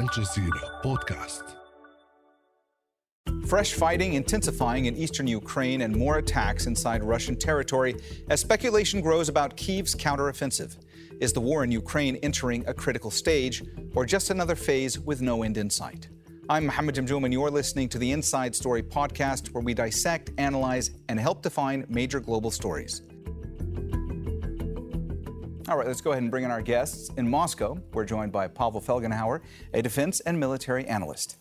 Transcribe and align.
الجزيرة 0.00 0.80
بودكاست 0.84 1.44
Fresh 3.46 3.72
fighting 3.72 4.12
intensifying 4.14 4.86
in 4.86 4.96
eastern 4.96 5.26
Ukraine 5.26 5.80
and 5.82 5.96
more 5.96 6.18
attacks 6.18 6.66
inside 6.66 7.02
Russian 7.02 7.36
territory 7.36 7.96
as 8.30 8.40
speculation 8.40 9.00
grows 9.00 9.28
about 9.28 9.56
Kyiv's 9.56 9.94
counteroffensive. 9.94 10.76
Is 11.20 11.32
the 11.32 11.40
war 11.40 11.64
in 11.64 11.72
Ukraine 11.72 12.16
entering 12.16 12.62
a 12.68 12.74
critical 12.74 13.10
stage 13.10 13.62
or 13.96 14.04
just 14.04 14.30
another 14.30 14.54
phase 14.54 15.00
with 15.00 15.20
no 15.20 15.42
end 15.42 15.56
in 15.56 15.68
sight? 15.70 16.08
I'm 16.48 16.66
Mohammed 16.66 16.94
Jamjoom, 16.94 17.24
and 17.24 17.32
you're 17.32 17.50
listening 17.50 17.88
to 17.90 17.98
the 17.98 18.12
Inside 18.12 18.54
Story 18.54 18.82
podcast, 18.82 19.48
where 19.52 19.62
we 19.62 19.74
dissect, 19.74 20.30
analyze, 20.38 20.90
and 21.08 21.18
help 21.18 21.42
define 21.42 21.84
major 21.88 22.20
global 22.20 22.50
stories. 22.50 23.02
All 25.68 25.76
right, 25.76 25.86
let's 25.86 26.00
go 26.00 26.12
ahead 26.12 26.22
and 26.22 26.30
bring 26.30 26.44
in 26.44 26.50
our 26.50 26.62
guests. 26.62 27.10
In 27.18 27.28
Moscow, 27.28 27.78
we're 27.92 28.06
joined 28.06 28.32
by 28.32 28.48
Pavel 28.48 28.80
Felgenhauer, 28.80 29.42
a 29.74 29.82
defense 29.82 30.20
and 30.20 30.40
military 30.40 30.86
analyst. 30.86 31.36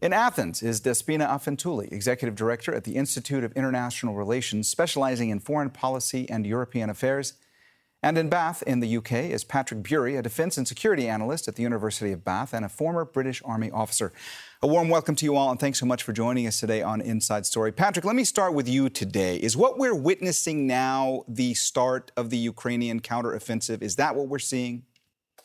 In 0.00 0.14
Athens 0.14 0.62
is 0.62 0.80
Despina 0.80 1.28
Afentouli, 1.28 1.92
executive 1.92 2.34
director 2.34 2.74
at 2.74 2.84
the 2.84 2.96
Institute 2.96 3.44
of 3.44 3.52
International 3.52 4.14
Relations, 4.14 4.70
specializing 4.70 5.28
in 5.28 5.38
foreign 5.38 5.68
policy 5.68 6.26
and 6.30 6.46
European 6.46 6.88
affairs. 6.88 7.34
And 8.04 8.18
in 8.18 8.28
Bath, 8.28 8.64
in 8.66 8.80
the 8.80 8.96
UK, 8.96 9.12
is 9.12 9.44
Patrick 9.44 9.88
Bury, 9.88 10.16
a 10.16 10.22
defense 10.22 10.58
and 10.58 10.66
security 10.66 11.08
analyst 11.08 11.46
at 11.46 11.54
the 11.54 11.62
University 11.62 12.10
of 12.10 12.24
Bath 12.24 12.52
and 12.52 12.64
a 12.64 12.68
former 12.68 13.04
British 13.04 13.40
Army 13.44 13.70
officer. 13.70 14.12
A 14.60 14.66
warm 14.66 14.88
welcome 14.88 15.14
to 15.14 15.24
you 15.24 15.36
all, 15.36 15.52
and 15.52 15.60
thanks 15.60 15.78
so 15.78 15.86
much 15.86 16.02
for 16.02 16.12
joining 16.12 16.48
us 16.48 16.58
today 16.58 16.82
on 16.82 17.00
Inside 17.00 17.46
Story. 17.46 17.70
Patrick, 17.70 18.04
let 18.04 18.16
me 18.16 18.24
start 18.24 18.54
with 18.54 18.68
you 18.68 18.88
today. 18.88 19.36
Is 19.36 19.56
what 19.56 19.78
we're 19.78 19.94
witnessing 19.94 20.66
now 20.66 21.22
the 21.28 21.54
start 21.54 22.10
of 22.16 22.30
the 22.30 22.38
Ukrainian 22.38 22.98
counteroffensive? 22.98 23.82
Is 23.82 23.94
that 23.96 24.16
what 24.16 24.26
we're 24.26 24.40
seeing? 24.40 24.82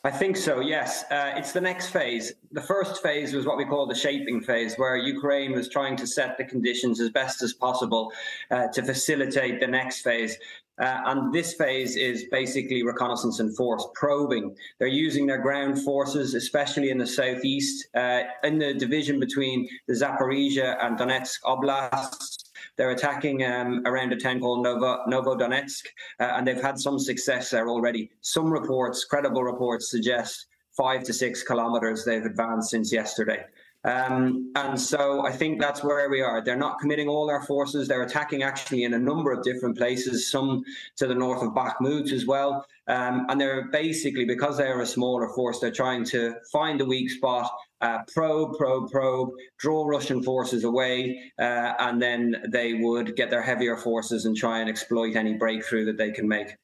I 0.02 0.10
think 0.10 0.36
so, 0.36 0.58
yes. 0.58 1.04
Uh, 1.12 1.34
it's 1.36 1.52
the 1.52 1.60
next 1.60 1.90
phase. 1.90 2.32
The 2.50 2.62
first 2.62 3.02
phase 3.02 3.34
was 3.34 3.46
what 3.46 3.56
we 3.56 3.66
call 3.66 3.86
the 3.86 3.94
shaping 3.94 4.40
phase, 4.40 4.74
where 4.76 4.96
Ukraine 4.96 5.52
was 5.52 5.68
trying 5.68 5.96
to 5.96 6.08
set 6.08 6.36
the 6.38 6.44
conditions 6.44 7.00
as 7.00 7.10
best 7.10 7.40
as 7.42 7.52
possible 7.52 8.12
uh, 8.50 8.66
to 8.68 8.82
facilitate 8.82 9.60
the 9.60 9.66
next 9.66 10.02
phase. 10.02 10.36
Uh, 10.78 11.00
and 11.06 11.32
this 11.32 11.54
phase 11.54 11.96
is 11.96 12.26
basically 12.30 12.82
reconnaissance 12.82 13.40
and 13.40 13.56
force 13.56 13.86
probing. 13.94 14.54
They're 14.78 14.88
using 14.88 15.26
their 15.26 15.42
ground 15.42 15.82
forces, 15.82 16.34
especially 16.34 16.90
in 16.90 16.98
the 16.98 17.06
southeast, 17.06 17.88
uh, 17.94 18.22
in 18.44 18.58
the 18.58 18.74
division 18.74 19.18
between 19.18 19.68
the 19.88 19.94
Zaporizhia 19.94 20.76
and 20.84 20.98
Donetsk 20.98 21.40
oblasts. 21.44 22.44
They're 22.76 22.92
attacking 22.92 23.44
um, 23.44 23.82
around 23.86 24.12
a 24.12 24.16
town 24.16 24.40
called 24.40 24.62
Novo, 24.62 25.04
Novodonetsk, 25.08 25.86
uh, 26.20 26.32
and 26.36 26.46
they've 26.46 26.62
had 26.62 26.78
some 26.78 26.98
success 26.98 27.50
there 27.50 27.68
already. 27.68 28.10
Some 28.20 28.52
reports, 28.52 29.04
credible 29.04 29.42
reports, 29.42 29.90
suggest 29.90 30.46
five 30.76 31.02
to 31.02 31.12
six 31.12 31.42
kilometers 31.42 32.04
they've 32.04 32.24
advanced 32.24 32.70
since 32.70 32.92
yesterday. 32.92 33.44
Um, 33.84 34.52
and 34.56 34.80
so 34.80 35.24
I 35.24 35.32
think 35.32 35.60
that's 35.60 35.84
where 35.84 36.10
we 36.10 36.20
are. 36.20 36.42
They're 36.42 36.56
not 36.56 36.78
committing 36.80 37.08
all 37.08 37.26
their 37.26 37.42
forces. 37.42 37.86
They're 37.86 38.02
attacking 38.02 38.42
actually 38.42 38.84
in 38.84 38.94
a 38.94 38.98
number 38.98 39.32
of 39.32 39.44
different 39.44 39.76
places, 39.76 40.30
some 40.30 40.64
to 40.96 41.06
the 41.06 41.14
north 41.14 41.42
of 41.42 41.50
Bakhmut 41.50 42.12
as 42.12 42.26
well. 42.26 42.66
Um, 42.88 43.26
and 43.28 43.40
they're 43.40 43.68
basically, 43.70 44.24
because 44.24 44.56
they 44.56 44.66
are 44.66 44.80
a 44.80 44.86
smaller 44.86 45.28
force, 45.28 45.60
they're 45.60 45.70
trying 45.70 46.04
to 46.06 46.34
find 46.50 46.80
a 46.80 46.84
weak 46.84 47.10
spot, 47.10 47.50
uh, 47.80 47.98
probe, 48.12 48.56
probe, 48.56 48.90
probe, 48.90 49.30
draw 49.58 49.86
Russian 49.86 50.22
forces 50.22 50.64
away, 50.64 51.32
uh, 51.38 51.74
and 51.78 52.02
then 52.02 52.36
they 52.48 52.74
would 52.74 53.14
get 53.14 53.30
their 53.30 53.42
heavier 53.42 53.76
forces 53.76 54.24
and 54.24 54.36
try 54.36 54.58
and 54.58 54.68
exploit 54.68 55.14
any 55.16 55.34
breakthrough 55.34 55.84
that 55.84 55.98
they 55.98 56.10
can 56.10 56.26
make. 56.26 56.56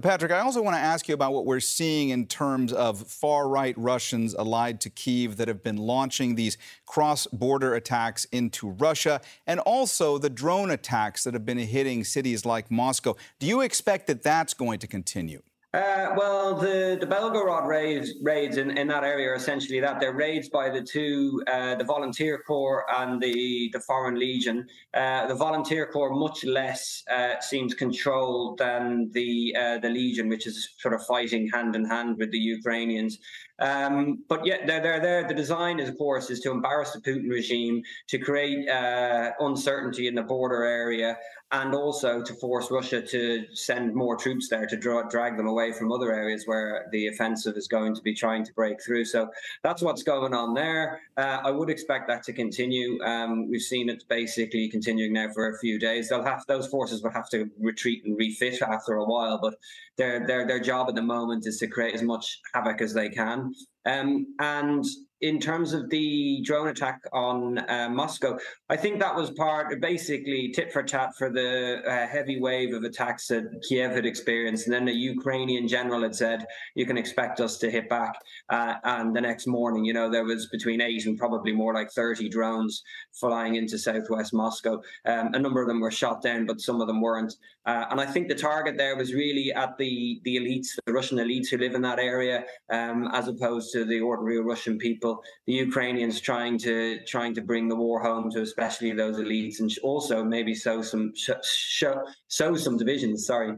Patrick, 0.00 0.32
I 0.32 0.40
also 0.40 0.62
want 0.62 0.76
to 0.76 0.80
ask 0.80 1.08
you 1.08 1.14
about 1.14 1.32
what 1.32 1.46
we're 1.46 1.60
seeing 1.60 2.10
in 2.10 2.26
terms 2.26 2.72
of 2.72 3.00
far 3.06 3.48
right 3.48 3.74
Russians 3.78 4.34
allied 4.34 4.80
to 4.82 4.90
Kiev 4.90 5.36
that 5.38 5.48
have 5.48 5.62
been 5.62 5.76
launching 5.76 6.34
these 6.34 6.58
cross 6.86 7.26
border 7.28 7.74
attacks 7.74 8.24
into 8.26 8.70
Russia 8.70 9.20
and 9.46 9.60
also 9.60 10.18
the 10.18 10.30
drone 10.30 10.70
attacks 10.70 11.24
that 11.24 11.34
have 11.34 11.46
been 11.46 11.58
hitting 11.58 12.04
cities 12.04 12.44
like 12.44 12.70
Moscow. 12.70 13.16
Do 13.38 13.46
you 13.46 13.60
expect 13.60 14.06
that 14.08 14.22
that's 14.22 14.54
going 14.54 14.78
to 14.80 14.86
continue? 14.86 15.42
Uh, 15.74 16.14
well, 16.16 16.54
the, 16.54 16.96
the 16.98 17.06
Belgorod 17.06 17.66
raids, 17.66 18.14
raids 18.22 18.56
in, 18.56 18.70
in 18.78 18.88
that 18.88 19.04
area 19.04 19.28
are 19.28 19.34
essentially 19.34 19.80
that 19.80 20.00
they're 20.00 20.14
raids 20.14 20.48
by 20.48 20.70
the 20.70 20.80
two, 20.80 21.42
uh, 21.46 21.74
the 21.74 21.84
Volunteer 21.84 22.42
Corps 22.46 22.86
and 22.96 23.20
the, 23.20 23.68
the 23.74 23.80
Foreign 23.80 24.18
Legion. 24.18 24.66
Uh, 24.94 25.26
the 25.26 25.34
Volunteer 25.34 25.86
Corps 25.92 26.14
much 26.14 26.42
less 26.42 27.04
uh, 27.10 27.38
seems 27.40 27.74
controlled 27.74 28.56
than 28.56 29.10
the 29.12 29.54
uh, 29.60 29.78
the 29.78 29.90
Legion, 29.90 30.30
which 30.30 30.46
is 30.46 30.70
sort 30.78 30.94
of 30.94 31.04
fighting 31.04 31.46
hand 31.50 31.76
in 31.76 31.84
hand 31.84 32.16
with 32.16 32.30
the 32.30 32.38
Ukrainians. 32.38 33.18
Um, 33.60 34.22
but 34.28 34.46
yet 34.46 34.66
they're, 34.66 34.80
they're 34.80 35.00
there. 35.00 35.28
The 35.28 35.34
design, 35.34 35.80
is, 35.80 35.88
of 35.88 35.98
course, 35.98 36.30
is 36.30 36.40
to 36.40 36.50
embarrass 36.50 36.92
the 36.92 37.00
Putin 37.00 37.28
regime, 37.28 37.82
to 38.06 38.18
create 38.18 38.68
uh, 38.68 39.32
uncertainty 39.40 40.06
in 40.06 40.14
the 40.14 40.22
border 40.22 40.62
area, 40.62 41.18
and 41.52 41.74
also 41.74 42.22
to 42.22 42.34
force 42.34 42.70
Russia 42.70 43.00
to 43.00 43.44
send 43.54 43.94
more 43.94 44.16
troops 44.16 44.48
there 44.48 44.66
to 44.66 44.76
draw, 44.76 45.02
drag 45.08 45.36
them 45.36 45.46
away 45.46 45.72
from 45.72 45.90
other 45.90 46.12
areas 46.12 46.46
where 46.46 46.88
the 46.92 47.06
offensive 47.06 47.56
is 47.56 47.66
going 47.66 47.94
to 47.94 48.02
be 48.02 48.12
trying 48.12 48.44
to 48.44 48.52
break 48.52 48.82
through. 48.84 49.04
So 49.06 49.30
that's 49.62 49.80
what's 49.80 50.02
going 50.02 50.34
on 50.34 50.52
there. 50.52 51.00
Uh, 51.16 51.40
I 51.42 51.50
would 51.50 51.70
expect 51.70 52.06
that 52.08 52.22
to 52.24 52.34
continue. 52.34 53.02
Um, 53.02 53.48
we've 53.48 53.62
seen 53.62 53.88
it 53.88 54.04
basically 54.08 54.68
continuing 54.68 55.14
now 55.14 55.32
for 55.32 55.48
a 55.48 55.58
few 55.58 55.78
days. 55.78 56.10
They'll 56.10 56.22
have 56.24 56.44
those 56.46 56.66
forces 56.66 57.02
will 57.02 57.12
have 57.12 57.30
to 57.30 57.50
retreat 57.58 58.04
and 58.04 58.18
refit 58.18 58.60
after 58.60 58.96
a 58.96 59.04
while, 59.04 59.38
but 59.40 59.54
their 59.96 60.26
their 60.26 60.46
their 60.46 60.60
job 60.60 60.88
at 60.88 60.94
the 60.94 61.02
moment 61.02 61.46
is 61.46 61.58
to 61.58 61.66
create 61.66 61.94
as 61.94 62.02
much 62.02 62.40
havoc 62.54 62.82
as 62.82 62.92
they 62.92 63.08
can. 63.08 63.54
Um, 63.86 64.34
and 64.38 64.84
in 65.20 65.40
terms 65.40 65.72
of 65.72 65.90
the 65.90 66.40
drone 66.42 66.68
attack 66.68 67.00
on 67.12 67.58
uh, 67.68 67.88
Moscow, 67.90 68.38
I 68.68 68.76
think 68.76 69.00
that 69.00 69.14
was 69.14 69.30
part, 69.30 69.80
basically 69.80 70.52
tit 70.54 70.72
for 70.72 70.82
tat 70.82 71.10
for 71.16 71.30
the 71.30 71.82
uh, 71.86 72.06
heavy 72.06 72.40
wave 72.40 72.72
of 72.72 72.84
attacks 72.84 73.26
that 73.28 73.44
Kiev 73.68 73.90
had 73.90 74.06
experienced. 74.06 74.66
And 74.66 74.74
then 74.74 74.84
the 74.84 74.92
Ukrainian 74.92 75.66
general 75.66 76.02
had 76.02 76.14
said, 76.14 76.46
you 76.76 76.86
can 76.86 76.96
expect 76.96 77.40
us 77.40 77.58
to 77.58 77.70
hit 77.70 77.88
back. 77.88 78.14
Uh, 78.48 78.74
and 78.84 79.14
the 79.14 79.20
next 79.20 79.46
morning, 79.46 79.84
you 79.84 79.92
know, 79.92 80.08
there 80.08 80.24
was 80.24 80.48
between 80.48 80.80
eight 80.80 81.06
and 81.06 81.18
probably 81.18 81.52
more 81.52 81.74
like 81.74 81.90
30 81.90 82.28
drones 82.28 82.82
flying 83.12 83.56
into 83.56 83.78
southwest 83.78 84.32
Moscow. 84.32 84.80
Um, 85.04 85.34
a 85.34 85.38
number 85.38 85.60
of 85.60 85.66
them 85.66 85.80
were 85.80 85.90
shot 85.90 86.22
down, 86.22 86.46
but 86.46 86.60
some 86.60 86.80
of 86.80 86.86
them 86.86 87.00
weren't. 87.00 87.34
Uh, 87.66 87.86
and 87.90 88.00
I 88.00 88.06
think 88.06 88.28
the 88.28 88.34
target 88.34 88.76
there 88.76 88.96
was 88.96 89.12
really 89.12 89.52
at 89.52 89.76
the, 89.78 90.20
the 90.24 90.36
elites, 90.36 90.68
the 90.86 90.92
Russian 90.92 91.18
elites 91.18 91.48
who 91.48 91.58
live 91.58 91.74
in 91.74 91.82
that 91.82 91.98
area, 91.98 92.44
um, 92.70 93.08
as 93.12 93.28
opposed 93.28 93.72
to 93.72 93.84
the 93.84 94.00
ordinary 94.00 94.40
Russian 94.40 94.78
people 94.78 95.07
people, 95.08 95.24
the 95.46 95.52
Ukrainians 95.54 96.20
trying 96.20 96.58
to 96.58 97.04
trying 97.04 97.34
to 97.34 97.40
bring 97.40 97.68
the 97.68 97.76
war 97.76 98.00
home 98.00 98.30
to 98.30 98.42
especially 98.42 98.92
those 98.92 99.16
elites, 99.16 99.60
and 99.60 99.70
also 99.82 100.24
maybe 100.24 100.54
sow 100.54 100.82
some 100.82 101.12
show, 101.14 102.04
sow 102.28 102.54
some 102.56 102.76
divisions. 102.76 103.26
Sorry. 103.26 103.56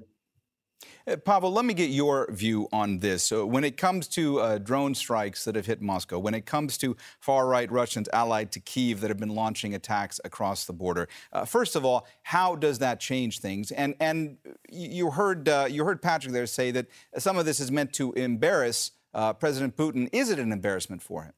Uh, 1.07 1.17
Pavel, 1.17 1.51
let 1.51 1.65
me 1.65 1.75
get 1.75 1.91
your 1.91 2.31
view 2.31 2.69
on 2.73 2.99
this. 2.99 3.23
So 3.23 3.47
when 3.47 3.65
it 3.65 3.77
comes 3.77 4.07
to 4.09 4.39
uh, 4.39 4.59
drone 4.59 4.95
strikes 4.95 5.45
that 5.45 5.55
have 5.55 5.67
hit 5.67 5.81
Moscow, 5.81 6.19
when 6.19 6.35
it 6.35 6.45
comes 6.45 6.77
to 6.79 6.97
far 7.21 7.47
right 7.47 7.71
Russians 7.71 8.09
allied 8.13 8.53
to 8.53 8.61
Kiev 8.61 9.01
that 9.01 9.09
have 9.09 9.19
been 9.19 9.35
launching 9.35 9.75
attacks 9.75 10.21
across 10.25 10.67
the 10.67 10.75
border, 10.75 11.09
uh, 11.33 11.45
first 11.45 11.75
of 11.75 11.85
all, 11.85 12.07
how 12.23 12.55
does 12.55 12.79
that 12.79 13.01
change 13.01 13.41
things? 13.41 13.73
And 13.73 13.95
and 14.01 14.37
you 14.71 15.11
heard 15.11 15.49
uh, 15.49 15.67
you 15.71 15.85
heard 15.85 16.01
Patrick 16.03 16.33
there 16.33 16.47
say 16.47 16.71
that 16.71 16.87
some 17.19 17.39
of 17.39 17.45
this 17.47 17.61
is 17.61 17.71
meant 17.71 17.93
to 17.95 18.13
embarrass 18.13 18.93
uh, 19.15 19.33
President 19.33 19.77
Putin. 19.77 20.09
Is 20.13 20.31
it 20.31 20.39
an 20.39 20.53
embarrassment 20.53 21.03
for 21.03 21.25
him? 21.25 21.33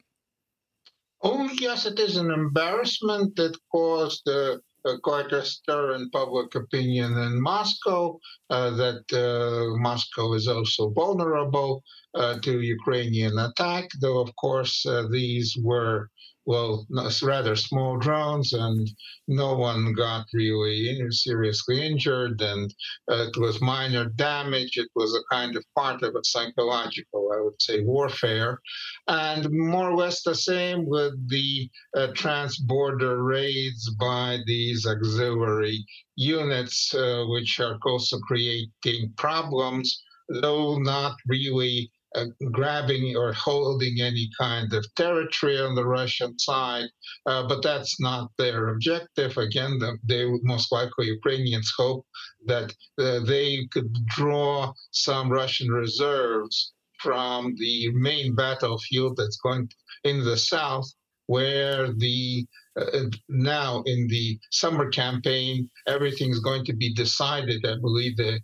Oh, 1.24 1.48
yes, 1.60 1.86
it 1.86 2.00
is 2.00 2.16
an 2.16 2.32
embarrassment 2.32 3.36
that 3.36 3.56
caused 3.70 4.28
uh, 4.28 4.56
quite 5.04 5.30
a 5.32 5.44
stir 5.44 5.94
in 5.94 6.10
public 6.10 6.54
opinion 6.56 7.16
in 7.16 7.40
Moscow, 7.40 8.18
uh, 8.50 8.70
that 8.70 9.04
uh, 9.12 9.76
Moscow 9.78 10.32
is 10.32 10.48
also 10.48 10.90
vulnerable 10.90 11.82
uh, 12.14 12.40
to 12.40 12.60
Ukrainian 12.60 13.38
attack, 13.38 13.88
though, 14.00 14.18
of 14.18 14.34
course, 14.34 14.84
uh, 14.84 15.06
these 15.10 15.56
were 15.62 16.08
well, 16.44 16.86
rather 17.22 17.54
small 17.54 17.98
drones, 17.98 18.52
and 18.52 18.90
no 19.28 19.54
one 19.54 19.92
got 19.94 20.26
really 20.32 20.98
seriously 21.10 21.86
injured, 21.86 22.40
and 22.40 22.74
uh, 23.10 23.28
it 23.28 23.36
was 23.36 23.60
minor 23.60 24.06
damage. 24.06 24.76
It 24.76 24.88
was 24.94 25.14
a 25.14 25.34
kind 25.34 25.56
of 25.56 25.64
part 25.76 26.02
of 26.02 26.16
a 26.16 26.24
psychological, 26.24 27.32
I 27.32 27.40
would 27.40 27.60
say, 27.60 27.80
warfare, 27.80 28.58
and 29.06 29.48
more 29.50 29.90
or 29.90 29.96
less 29.96 30.22
the 30.22 30.34
same 30.34 30.86
with 30.86 31.14
the 31.28 31.70
uh, 31.96 32.08
trans-border 32.14 33.22
raids 33.22 33.88
by 33.94 34.38
these 34.46 34.86
auxiliary 34.86 35.84
units, 36.16 36.92
uh, 36.94 37.24
which 37.28 37.60
are 37.60 37.78
also 37.86 38.18
creating 38.18 39.12
problems, 39.16 40.02
though 40.28 40.78
not 40.78 41.16
really 41.28 41.90
uh, 42.14 42.26
grabbing 42.52 43.16
or 43.16 43.32
holding 43.32 44.00
any 44.00 44.28
kind 44.38 44.72
of 44.72 44.84
territory 44.94 45.58
on 45.58 45.74
the 45.74 45.86
Russian 45.86 46.38
side, 46.38 46.88
uh, 47.26 47.46
but 47.46 47.62
that's 47.62 48.00
not 48.00 48.30
their 48.38 48.68
objective. 48.68 49.36
Again, 49.36 49.78
the, 49.78 49.98
they 50.04 50.24
most 50.42 50.72
likely 50.72 51.06
Ukrainians 51.06 51.72
hope 51.76 52.06
that 52.46 52.74
uh, 52.98 53.20
they 53.20 53.66
could 53.72 53.92
draw 54.06 54.72
some 54.90 55.30
Russian 55.30 55.68
reserves 55.68 56.72
from 56.98 57.54
the 57.58 57.90
main 57.94 58.34
battlefield 58.34 59.16
that's 59.16 59.38
going 59.38 59.68
in 60.04 60.24
the 60.24 60.36
south, 60.36 60.88
where 61.26 61.92
the 61.92 62.46
uh, 62.80 63.04
now 63.28 63.82
in 63.86 64.06
the 64.08 64.38
summer 64.50 64.88
campaign 64.88 65.68
everything's 65.86 66.40
going 66.40 66.64
to 66.64 66.74
be 66.74 66.94
decided. 66.94 67.64
I 67.66 67.76
believe 67.80 68.16
the 68.16 68.40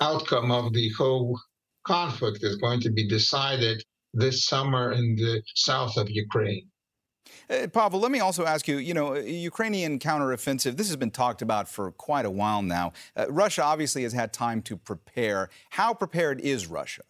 outcome 0.00 0.50
of 0.50 0.72
the 0.72 0.90
whole 0.96 1.38
conflict 1.84 2.38
is 2.42 2.56
going 2.56 2.80
to 2.80 2.90
be 2.90 3.06
decided 3.08 3.82
this 4.12 4.44
summer 4.44 4.92
in 4.92 5.16
the 5.16 5.42
south 5.54 5.96
of 5.96 6.10
Ukraine. 6.10 6.68
Uh, 7.48 7.66
Pavel, 7.66 8.00
let 8.00 8.10
me 8.10 8.20
also 8.20 8.44
ask 8.44 8.68
you, 8.68 8.78
you 8.78 8.94
know, 8.94 9.14
Ukrainian 9.14 9.98
counteroffensive, 9.98 10.76
this 10.76 10.88
has 10.88 10.96
been 10.96 11.10
talked 11.10 11.42
about 11.42 11.68
for 11.68 11.90
quite 11.92 12.24
a 12.24 12.30
while 12.30 12.62
now. 12.62 12.92
Uh, 13.16 13.26
Russia 13.30 13.62
obviously 13.62 14.02
has 14.02 14.12
had 14.12 14.32
time 14.32 14.62
to 14.62 14.76
prepare. 14.76 15.50
How 15.70 15.94
prepared 15.94 16.40
is 16.40 16.66
Russia? 16.66 17.02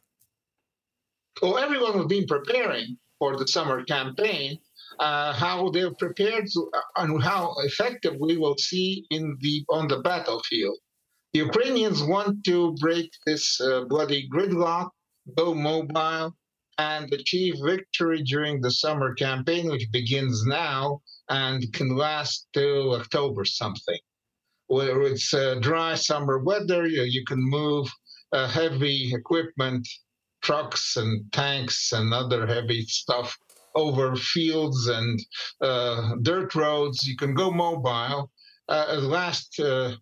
Well, 1.43 1.59
everyone 1.59 1.95
has 1.95 2.07
been 2.07 2.27
preparing 2.27 2.97
for 3.19 3.37
the 3.37 3.47
summer 3.47 3.85
campaign. 3.85 4.59
Uh, 5.01 5.33
how 5.33 5.71
they're 5.71 5.95
prepared 5.95 6.47
to, 6.47 6.71
uh, 6.73 7.03
and 7.03 7.21
how 7.21 7.53
effective 7.65 8.15
we 8.21 8.37
will 8.37 8.57
see 8.57 9.05
in 9.11 9.37
the 9.41 9.65
on 9.69 9.89
the 9.89 9.99
battlefield. 9.99 10.79
Ukrainians 11.35 12.01
want 12.01 12.45
to 12.45 12.75
break 12.75 13.11
this 13.27 13.61
uh, 13.61 13.85
bloody 13.87 14.29
gridlock, 14.29 14.91
go 15.37 15.53
mobile, 15.53 16.33
and 16.79 17.13
achieve 17.13 17.57
victory 17.65 18.23
during 18.23 18.61
the 18.61 18.71
summer 18.71 19.15
campaign, 19.15 19.69
which 19.69 19.91
begins 19.91 20.47
now 20.47 21.01
and 21.29 21.73
can 21.73 21.97
last 21.97 22.47
till 22.53 22.95
October 22.95 23.45
something. 23.45 23.99
Where 24.69 25.03
it's 25.03 25.35
uh, 25.35 25.57
dry 25.61 25.97
summer 25.97 26.39
weather, 26.39 26.87
you, 26.87 27.03
you 27.03 27.25
can 27.25 27.43
move 27.43 27.89
uh, 28.33 28.47
heavy 28.47 29.13
equipment, 29.13 29.89
trucks 30.41 30.97
and 30.97 31.33
tanks 31.33 31.91
and 31.93 32.15
other 32.15 32.47
heavy 32.47 32.83
stuff 32.83 33.37
over 33.75 34.15
fields 34.15 34.87
and 34.87 35.21
uh, 35.61 36.15
dirt 36.23 36.55
roads. 36.55 37.07
You 37.09 37.17
can 37.17 37.35
go 37.35 37.51
mobile. 37.51 38.31
Uh, 38.69 38.99
last 39.03 39.59
uh, 39.59 39.95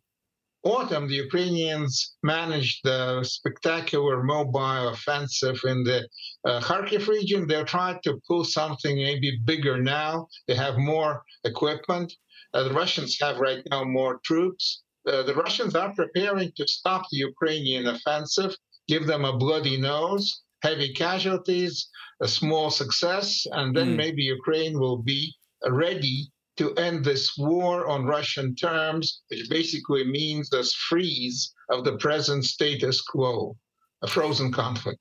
autumn, 0.65 1.09
the 1.09 1.15
Ukrainians 1.15 2.17
managed 2.23 2.81
the 2.85 3.25
spectacular 3.25 4.23
mobile 4.23 4.89
offensive 4.89 5.59
in 5.65 5.85
the 5.85 6.09
uh, 6.45 6.61
Kharkiv 6.61 7.09
region. 7.09 7.47
They're 7.47 7.65
trying 7.65 8.01
to 8.05 8.21
pull 8.27 8.45
something 8.45 8.97
maybe 8.97 9.39
bigger 9.45 9.81
now. 9.81 10.29
They 10.47 10.55
have 10.55 10.77
more 10.79 11.23
equipment. 11.45 12.13
Uh, 12.55 12.65
the 12.65 12.75
Russians 12.75 13.19
have 13.21 13.39
right 13.39 13.63
now 13.71 13.85
more 13.85 14.21
troops. 14.25 14.83
Uh, 15.07 15.23
the 15.23 15.35
Russians 15.35 15.75
are 15.75 15.93
preparing 15.95 16.53
to 16.57 16.69
stop 16.69 17.03
the 17.11 17.19
Ukrainian 17.19 17.87
offensive, 17.89 18.55
give 18.89 19.07
them 19.07 19.25
a 19.25 19.37
bloody 19.37 19.77
nose, 19.77 20.43
heavy 20.63 20.93
casualties, 20.93 21.89
a 22.21 22.29
small 22.29 22.71
success, 22.71 23.47
and 23.51 23.77
then 23.77 23.95
mm. 23.95 23.97
maybe 23.97 24.23
Ukraine 24.23 24.79
will 24.79 24.99
be 24.99 25.35
ready 25.69 26.31
to 26.63 26.75
end 26.75 27.05
this 27.05 27.37
war 27.37 27.89
on 27.89 28.05
Russian 28.05 28.55
terms, 28.55 29.23
which 29.29 29.49
basically 29.51 30.05
means 30.05 30.53
a 30.53 30.63
freeze 30.89 31.53
of 31.71 31.85
the 31.85 31.97
present 31.97 32.45
status 32.45 33.01
quo, 33.01 33.57
a 34.03 34.07
frozen 34.07 34.53
conflict. 34.53 34.99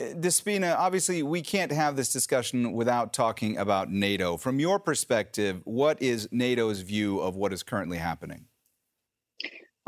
Uh, 0.00 0.04
Despina, 0.14 0.76
obviously, 0.76 1.22
we 1.22 1.42
can't 1.42 1.72
have 1.72 1.96
this 1.96 2.12
discussion 2.12 2.72
without 2.72 3.12
talking 3.12 3.58
about 3.58 3.90
NATO. 3.90 4.36
From 4.36 4.60
your 4.60 4.78
perspective, 4.78 5.60
what 5.64 6.00
is 6.00 6.28
NATO's 6.30 6.82
view 6.82 7.20
of 7.20 7.36
what 7.36 7.52
is 7.52 7.62
currently 7.62 7.98
happening? 7.98 8.46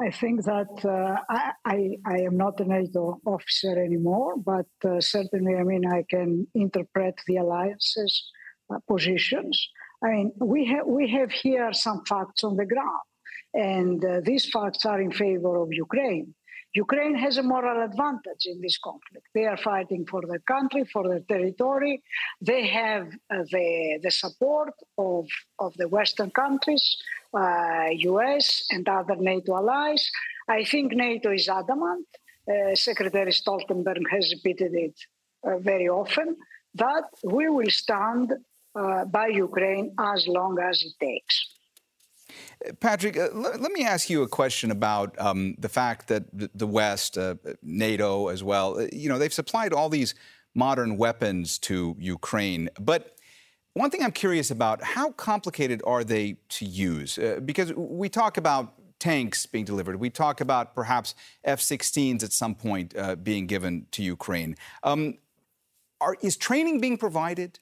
I 0.01 0.11
think 0.11 0.45
that 0.45 0.85
uh, 0.85 1.21
I, 1.31 1.53
I, 1.65 1.97
I, 2.05 2.19
am 2.23 2.37
not 2.37 2.59
a 2.59 2.65
NATO 2.65 3.21
officer 3.25 3.79
anymore, 3.81 4.35
but 4.37 4.67
uh, 4.85 5.01
certainly, 5.01 5.55
I 5.55 5.63
mean, 5.63 5.87
I 5.87 6.05
can 6.11 6.49
interpret 6.57 7.15
the 7.29 7.37
alliance's 7.37 8.29
uh, 8.75 8.79
positions. 8.89 9.69
I 10.05 10.09
mean, 10.09 10.33
we 10.39 10.67
have 10.67 10.87
we 10.87 11.09
have 11.13 11.31
here 11.33 11.73
some 11.73 12.05
facts 12.05 12.45
on 12.45 12.57
the 12.57 12.67
ground, 12.67 13.07
and 13.55 14.05
uh, 14.05 14.21
these 14.23 14.51
facts 14.51 14.85
are 14.85 15.01
in 15.01 15.11
favor 15.11 15.57
of 15.57 15.73
Ukraine. 15.73 16.35
Ukraine 16.75 17.15
has 17.15 17.39
a 17.39 17.43
moral 17.43 17.85
advantage 17.85 18.47
in 18.47 18.61
this 18.61 18.79
conflict. 18.79 19.27
They 19.33 19.47
are 19.47 19.57
fighting 19.57 20.05
for 20.07 20.23
their 20.27 20.41
country, 20.41 20.85
for 20.93 21.09
their 21.09 21.21
territory. 21.21 22.03
They 22.41 22.67
have 22.67 23.07
uh, 23.31 23.45
the, 23.53 24.01
the 24.03 24.11
support 24.11 24.75
of, 24.99 25.27
of 25.61 25.73
the 25.77 25.87
Western 25.87 26.33
countries, 26.33 26.85
uh, 27.33 27.91
US 27.91 28.67
and 28.71 28.89
other 28.89 29.15
NATO 29.17 29.55
allies. 29.57 30.11
I 30.49 30.65
think 30.65 30.93
NATO 30.93 31.31
is 31.31 31.49
adamant. 31.49 32.09
Uh, 32.51 32.75
Secretary 32.75 33.31
Stoltenberg 33.31 34.03
has 34.11 34.35
repeated 34.35 34.75
it 34.75 34.97
uh, 35.47 35.59
very 35.59 35.89
often 35.89 36.37
that 36.75 37.05
we 37.23 37.49
will 37.49 37.71
stand 37.71 38.33
uh, 38.75 39.05
by 39.05 39.29
Ukraine 39.29 39.95
as 39.99 40.27
long 40.29 40.59
as 40.59 40.83
it 40.83 40.95
takes. 41.01 41.55
Patrick, 42.81 43.17
uh, 43.17 43.29
let, 43.33 43.61
let, 43.61 43.73
me 43.73 43.85
ask 43.85 44.09
you 44.09 44.23
a 44.23 44.29
question 44.29 44.71
about 44.71 45.19
um, 45.21 45.55
the 45.59 45.69
fact 45.69 46.09
that 46.09 46.25
the 46.33 46.67
West, 46.67 47.19
uh, 47.19 47.35
NATO 47.63 48.29
as 48.29 48.43
well, 48.43 48.79
uh, 48.79 48.87
you 48.93 49.09
know, 49.09 49.19
they've 49.19 49.33
supplied 49.33 49.73
all 49.73 49.89
these 49.89 50.15
modern 50.55 50.97
weapons 50.97 51.59
to 51.59 51.95
Ukraine. 51.99 52.71
But 52.81 53.17
one 53.75 53.91
thing 53.91 54.03
I'm 54.03 54.13
curious 54.13 54.51
about, 54.51 54.83
how 54.83 55.11
complicated 55.13 55.83
are 55.87 56.05
they 56.05 56.37
to 56.51 56.65
use? 56.65 57.19
Uh, 57.19 57.41
because 57.45 57.73
we 57.75 58.09
talk 58.09 58.37
about 58.37 58.75
tanks 58.99 59.45
being 59.45 59.65
delivered. 59.65 59.97
We 59.97 60.09
talk 60.09 60.41
about 60.41 60.75
perhaps 60.75 61.15
F-16s 61.45 62.23
at 62.23 62.33
some 62.33 62.55
point 62.55 62.95
uh, 62.97 63.17
being 63.17 63.47
given 63.47 63.87
to 63.91 64.03
Ukraine. 64.03 64.57
Um, 64.83 65.19
are, 66.01 66.17
is 66.23 66.37
training 66.37 66.81
being 66.81 66.97
provided? 66.97 67.59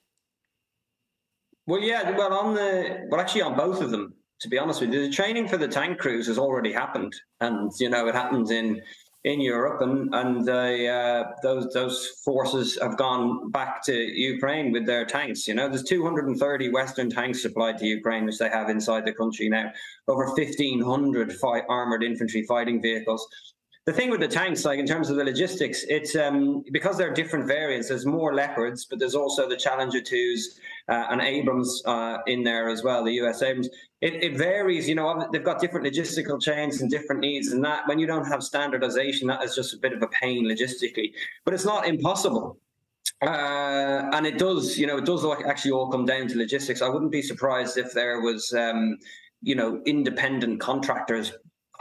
Well, 1.72 1.80
yeah, 1.80 2.10
well, 2.18 2.34
on 2.34 2.52
the 2.52 3.06
well, 3.08 3.18
actually, 3.18 3.40
on 3.40 3.56
both 3.56 3.80
of 3.80 3.90
them. 3.90 4.12
To 4.42 4.48
be 4.50 4.58
honest 4.58 4.82
with 4.82 4.92
you, 4.92 5.06
the 5.06 5.10
training 5.10 5.48
for 5.48 5.56
the 5.56 5.66
tank 5.66 5.96
crews 5.98 6.26
has 6.26 6.38
already 6.38 6.70
happened, 6.70 7.14
and 7.40 7.72
you 7.80 7.88
know 7.88 8.06
it 8.08 8.14
happens 8.14 8.50
in 8.50 8.82
in 9.24 9.40
Europe, 9.40 9.80
and 9.80 10.14
and 10.14 10.46
uh, 10.46 11.24
those 11.42 11.72
those 11.72 12.08
forces 12.26 12.78
have 12.82 12.98
gone 12.98 13.50
back 13.52 13.82
to 13.84 13.94
Ukraine 13.94 14.70
with 14.70 14.84
their 14.84 15.06
tanks. 15.06 15.48
You 15.48 15.54
know, 15.54 15.66
there's 15.66 15.84
230 15.84 16.68
Western 16.68 17.08
tanks 17.08 17.40
supplied 17.40 17.78
to 17.78 17.86
Ukraine, 17.86 18.26
which 18.26 18.36
they 18.36 18.50
have 18.50 18.68
inside 18.68 19.06
the 19.06 19.14
country 19.14 19.48
now. 19.48 19.72
Over 20.08 20.26
1,500 20.26 21.32
fight, 21.36 21.64
armored 21.70 22.02
infantry 22.02 22.42
fighting 22.42 22.82
vehicles 22.82 23.26
the 23.84 23.92
thing 23.92 24.10
with 24.10 24.20
the 24.20 24.28
tanks, 24.28 24.64
like 24.64 24.78
in 24.78 24.86
terms 24.86 25.10
of 25.10 25.16
the 25.16 25.24
logistics, 25.24 25.84
it's 25.88 26.14
um, 26.14 26.62
because 26.70 26.96
there 26.96 27.10
are 27.10 27.14
different 27.14 27.48
variants. 27.48 27.88
There's 27.88 28.06
more 28.06 28.32
Leopards, 28.32 28.84
but 28.84 29.00
there's 29.00 29.16
also 29.16 29.48
the 29.48 29.56
Challenger 29.56 30.00
twos 30.00 30.60
uh, 30.88 31.06
and 31.10 31.20
Abrams 31.20 31.82
uh, 31.84 32.18
in 32.28 32.44
there 32.44 32.68
as 32.68 32.84
well. 32.84 33.04
The 33.04 33.14
US 33.22 33.42
Abrams. 33.42 33.68
It, 34.00 34.14
it, 34.14 34.36
varies. 34.36 34.88
You 34.88 34.94
know, 34.94 35.28
they've 35.32 35.44
got 35.44 35.60
different 35.60 35.86
logistical 35.86 36.40
chains 36.40 36.80
and 36.80 36.90
different 36.90 37.20
needs, 37.20 37.52
and 37.52 37.64
that 37.64 37.86
when 37.86 37.98
you 37.98 38.06
don't 38.06 38.26
have 38.26 38.44
standardization, 38.44 39.26
that 39.28 39.42
is 39.42 39.54
just 39.54 39.74
a 39.74 39.78
bit 39.78 39.92
of 39.92 40.02
a 40.02 40.08
pain 40.08 40.44
logistically. 40.44 41.12
But 41.44 41.54
it's 41.54 41.64
not 41.64 41.86
impossible. 41.86 42.58
Uh, 43.20 44.10
and 44.12 44.26
it 44.26 44.38
does, 44.38 44.78
you 44.78 44.86
know, 44.86 44.98
it 44.98 45.04
does 45.04 45.24
actually 45.44 45.70
all 45.72 45.88
come 45.88 46.04
down 46.04 46.28
to 46.28 46.38
logistics. 46.38 46.82
I 46.82 46.88
wouldn't 46.88 47.12
be 47.12 47.22
surprised 47.22 47.78
if 47.78 47.92
there 47.92 48.20
was, 48.20 48.52
um, 48.52 48.98
you 49.42 49.54
know, 49.54 49.80
independent 49.86 50.60
contractors 50.60 51.32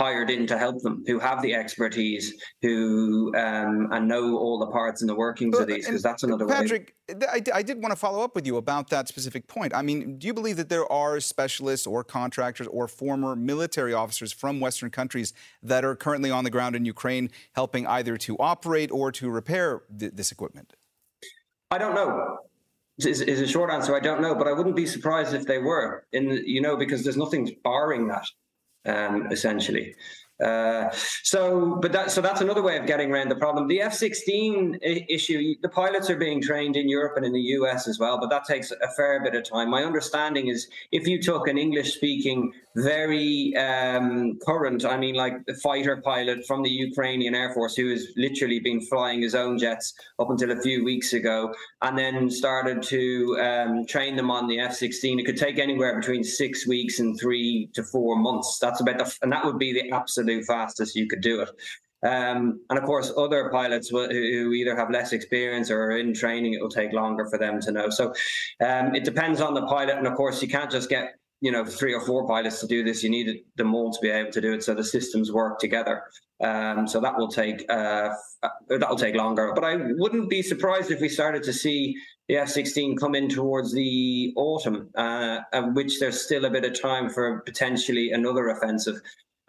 hired 0.02 0.32
in 0.32 0.48
to 0.48 0.58
help 0.58 0.82
them, 0.82 1.04
who 1.06 1.20
have 1.20 1.42
the 1.42 1.54
expertise, 1.54 2.34
who 2.62 3.32
um, 3.36 3.88
and 3.92 4.08
know 4.08 4.38
all 4.38 4.58
the 4.58 4.68
parts 4.68 5.02
and 5.02 5.10
the 5.10 5.16
workings 5.16 5.58
of 5.60 5.68
these, 5.68 5.86
because 5.86 6.02
that's 6.02 6.24
another 6.24 6.48
Patrick, 6.48 6.96
way. 7.08 7.16
Patrick, 7.16 7.50
I 7.54 7.62
did 7.62 7.82
want 7.82 7.92
to 7.92 7.96
follow 7.96 8.24
up 8.24 8.34
with 8.34 8.48
you 8.48 8.58
about 8.58 8.90
that 8.90 9.08
specific 9.08 9.48
point. 9.48 9.76
I 9.76 9.84
mean, 9.84 10.18
do 10.18 10.26
you 10.26 10.34
believe 10.34 10.58
that 10.58 10.70
there 10.70 10.92
are 10.92 11.20
specialists 11.20 11.86
or 11.86 12.04
contractors 12.04 12.68
or 12.68 12.88
former 12.88 13.36
military 13.36 13.94
officers 13.94 14.32
from 14.34 14.60
Western 14.60 14.90
countries 14.90 15.34
that 15.62 15.86
are 15.86 15.96
currently 15.96 16.32
on 16.32 16.44
the 16.44 16.50
ground 16.50 16.76
in 16.76 16.84
Ukraine 16.84 17.30
helping 17.54 17.86
either 17.86 18.18
to 18.18 18.38
operate 18.40 18.92
or 18.92 19.12
to 19.12 19.30
repair 19.30 19.84
th- 19.98 20.14
this 20.16 20.32
equipment? 20.32 20.74
I 21.70 21.78
don't 21.78 21.94
know. 21.96 22.38
Is, 22.98 23.22
is 23.22 23.40
a 23.40 23.48
short 23.48 23.72
answer. 23.72 23.96
I 23.96 24.00
don't 24.00 24.22
know, 24.22 24.36
but 24.36 24.48
I 24.48 24.54
wouldn't 24.54 24.76
be 24.76 24.86
surprised 24.86 25.34
if 25.34 25.46
they 25.46 25.58
were. 25.58 26.06
In 26.12 26.30
you 26.46 26.62
know, 26.62 26.76
because 26.76 27.04
there's 27.04 27.18
nothing 27.18 27.56
barring 27.64 28.08
that 28.10 28.26
um, 28.86 29.28
essentially. 29.32 29.96
Uh, 30.42 30.90
so, 31.24 31.78
but 31.82 31.92
that 31.92 32.12
so 32.12 32.22
that's 32.22 32.42
another 32.42 32.62
way 32.62 32.78
of 32.78 32.86
getting 32.86 33.12
around 33.12 33.30
the 33.30 33.36
problem. 33.36 33.68
The 33.68 33.82
F-16 33.82 34.80
issue, 35.10 35.56
the 35.62 35.70
pilots 35.70 36.10
are 36.10 36.16
being 36.16 36.42
trained 36.42 36.76
in 36.76 36.90
Europe 36.90 37.14
and 37.18 37.26
in 37.26 37.34
the 37.34 37.42
US 37.58 37.88
as 37.88 38.00
well, 38.00 38.20
but 38.20 38.30
that 38.30 38.46
takes 38.46 38.72
a 38.72 38.88
fair 38.96 39.22
bit 39.24 39.36
of 39.36 39.44
time. 39.44 39.70
My 39.70 39.84
understanding 39.84 40.48
is 40.48 40.68
if 40.92 41.08
you 41.08 41.22
took 41.22 41.48
an 41.48 41.58
English-speaking, 41.58 42.54
very 42.76 43.54
um, 43.58 44.40
current, 44.46 44.86
I 44.86 44.98
mean, 44.98 45.16
like 45.16 45.46
the 45.46 45.56
fighter 45.56 45.98
pilot 45.98 46.46
from 46.48 46.64
the 46.64 46.70
Ukrainian 46.70 47.36
Air 47.36 47.54
Force 47.54 47.76
who 47.76 47.90
has 47.90 48.08
literally 48.16 48.60
been 48.60 48.80
flying 48.80 49.22
his 49.22 49.36
own 49.36 49.58
jets 49.58 49.94
up 50.20 50.30
until 50.30 50.52
a 50.52 50.62
few 50.62 50.84
weeks 50.86 51.14
ago, 51.14 51.54
and 51.82 51.98
then 51.98 52.30
started 52.30 52.82
to 52.84 53.38
um, 53.42 53.86
train 53.86 54.16
them 54.16 54.32
on 54.32 54.48
the 54.48 54.60
F-16, 54.60 55.20
it 55.20 55.26
could 55.26 55.38
take 55.38 55.60
anywhere 55.60 56.00
between 56.00 56.24
six 56.24 56.66
weeks 56.66 57.00
and 57.00 57.20
three 57.20 57.70
to 57.74 57.84
four 57.84 58.16
months. 58.16 58.58
That's 58.60 58.80
about 58.80 58.98
the, 58.98 59.18
and 59.22 59.32
that 59.32 59.44
would 59.44 59.60
be 59.60 59.74
the 59.74 59.92
absolute 59.92 60.31
fastest 60.44 60.96
you 60.96 61.08
could 61.08 61.22
do 61.22 61.42
it. 61.42 61.50
Um, 62.04 62.62
and 62.70 62.80
of 62.80 62.86
course, 62.86 63.14
other 63.16 63.50
pilots 63.50 63.90
who 63.90 64.10
either 64.54 64.76
have 64.76 64.90
less 64.90 65.14
experience 65.14 65.70
or 65.70 65.84
are 65.84 65.98
in 65.98 66.14
training, 66.14 66.54
it 66.54 66.62
will 66.62 66.70
take 66.70 66.94
longer 66.94 67.28
for 67.28 67.38
them 67.38 67.60
to 67.62 67.72
know. 67.72 67.90
So 67.90 68.14
um, 68.66 68.96
it 68.96 69.04
depends 69.04 69.40
on 69.40 69.54
the 69.54 69.66
pilot. 69.68 69.98
And 69.98 70.08
of 70.08 70.16
course, 70.16 70.42
you 70.42 70.48
can't 70.48 70.72
just 70.72 70.90
get 70.90 71.16
you 71.42 71.52
know 71.52 71.66
three 71.66 71.94
or 71.94 72.02
four 72.02 72.26
pilots 72.28 72.60
to 72.62 72.68
do 72.68 72.84
this. 72.84 73.04
You 73.04 73.10
need 73.10 73.44
them 73.56 73.76
all 73.76 73.92
to 73.92 74.00
be 74.02 74.10
able 74.10 74.32
to 74.32 74.42
do 74.42 74.54
it, 74.54 74.64
so 74.64 74.74
the 74.74 74.84
systems 74.84 75.32
work 75.32 75.60
together. 75.60 76.04
Um, 76.44 76.88
so 76.88 77.00
that 77.02 77.18
will 77.18 77.28
take 77.28 77.64
uh, 77.70 78.10
that 78.70 78.90
will 78.90 78.96
take 78.96 79.16
longer. 79.16 79.52
But 79.54 79.64
I 79.64 79.78
wouldn't 79.98 80.30
be 80.30 80.42
surprised 80.42 80.92
if 80.92 81.02
we 81.02 81.10
started 81.10 81.44
to 81.44 81.54
see 81.54 81.96
the 82.30 82.38
F-16 82.38 82.98
come 82.98 83.14
in 83.14 83.28
towards 83.28 83.74
the 83.74 84.34
autumn, 84.38 84.90
uh, 84.96 85.42
which 85.74 86.00
there's 86.00 86.22
still 86.22 86.46
a 86.46 86.50
bit 86.50 86.64
of 86.64 86.80
time 86.80 87.10
for 87.10 87.42
potentially 87.42 88.12
another 88.12 88.50
offensive. 88.50 89.02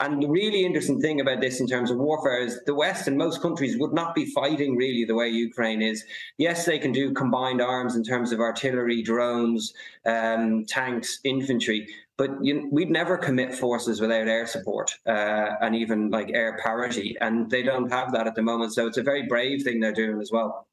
And 0.02 0.21
the 0.21 0.28
really 0.28 0.64
interesting 0.64 1.00
thing 1.00 1.21
about 1.21 1.40
this 1.40 1.61
in 1.61 1.68
terms 1.68 1.88
of 1.88 1.97
warfare 1.97 2.40
is 2.40 2.59
the 2.66 2.75
West 2.75 3.06
and 3.06 3.16
most 3.16 3.40
countries 3.40 3.78
would 3.78 3.92
not 3.92 4.16
be 4.16 4.26
fighting 4.26 4.75
really 4.76 5.04
the 5.04 5.14
way 5.14 5.28
Ukraine 5.28 5.80
is. 5.80 6.04
Yes, 6.38 6.66
they 6.66 6.80
can 6.80 6.90
do 6.90 7.12
combined 7.12 7.62
arms 7.62 7.94
in 7.94 8.02
terms 8.02 8.32
of 8.32 8.40
artillery, 8.40 9.00
drones, 9.00 9.73
um, 10.04 10.64
tanks, 10.64 11.21
infantry, 11.23 11.87
but 12.16 12.30
you, 12.44 12.68
we'd 12.73 12.90
never 12.90 13.16
commit 13.16 13.54
forces 13.54 14.00
without 14.00 14.26
air 14.26 14.44
support 14.44 14.92
uh, 15.06 15.50
and 15.61 15.76
even 15.76 16.11
like 16.11 16.30
air 16.35 16.59
parity. 16.61 17.16
And 17.21 17.49
they 17.49 17.62
don't 17.62 17.88
have 17.92 18.11
that 18.11 18.26
at 18.26 18.35
the 18.35 18.42
moment. 18.42 18.75
So 18.75 18.88
it's 18.88 18.99
a 18.99 19.04
very 19.04 19.28
brave 19.28 19.62
thing 19.62 19.78
they're 19.78 19.92
doing 19.92 20.21
as 20.21 20.32
well. 20.32 20.66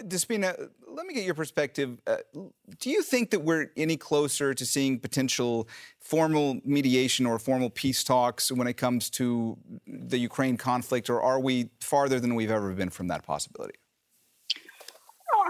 Despina, 0.00 0.68
let 0.86 1.06
me 1.06 1.14
get 1.14 1.24
your 1.24 1.34
perspective. 1.34 1.98
Uh, 2.06 2.16
do 2.78 2.90
you 2.90 3.02
think 3.02 3.30
that 3.30 3.40
we're 3.40 3.70
any 3.76 3.96
closer 3.96 4.54
to 4.54 4.66
seeing 4.66 4.98
potential 4.98 5.68
formal 6.00 6.60
mediation 6.64 7.26
or 7.26 7.38
formal 7.38 7.70
peace 7.70 8.04
talks 8.04 8.50
when 8.50 8.66
it 8.66 8.74
comes 8.74 9.10
to 9.10 9.56
the 9.86 10.18
Ukraine 10.18 10.56
conflict, 10.56 11.10
or 11.10 11.20
are 11.22 11.40
we 11.40 11.70
farther 11.80 12.18
than 12.20 12.34
we've 12.34 12.50
ever 12.50 12.72
been 12.72 12.90
from 12.90 13.08
that 13.08 13.22
possibility? 13.24 13.74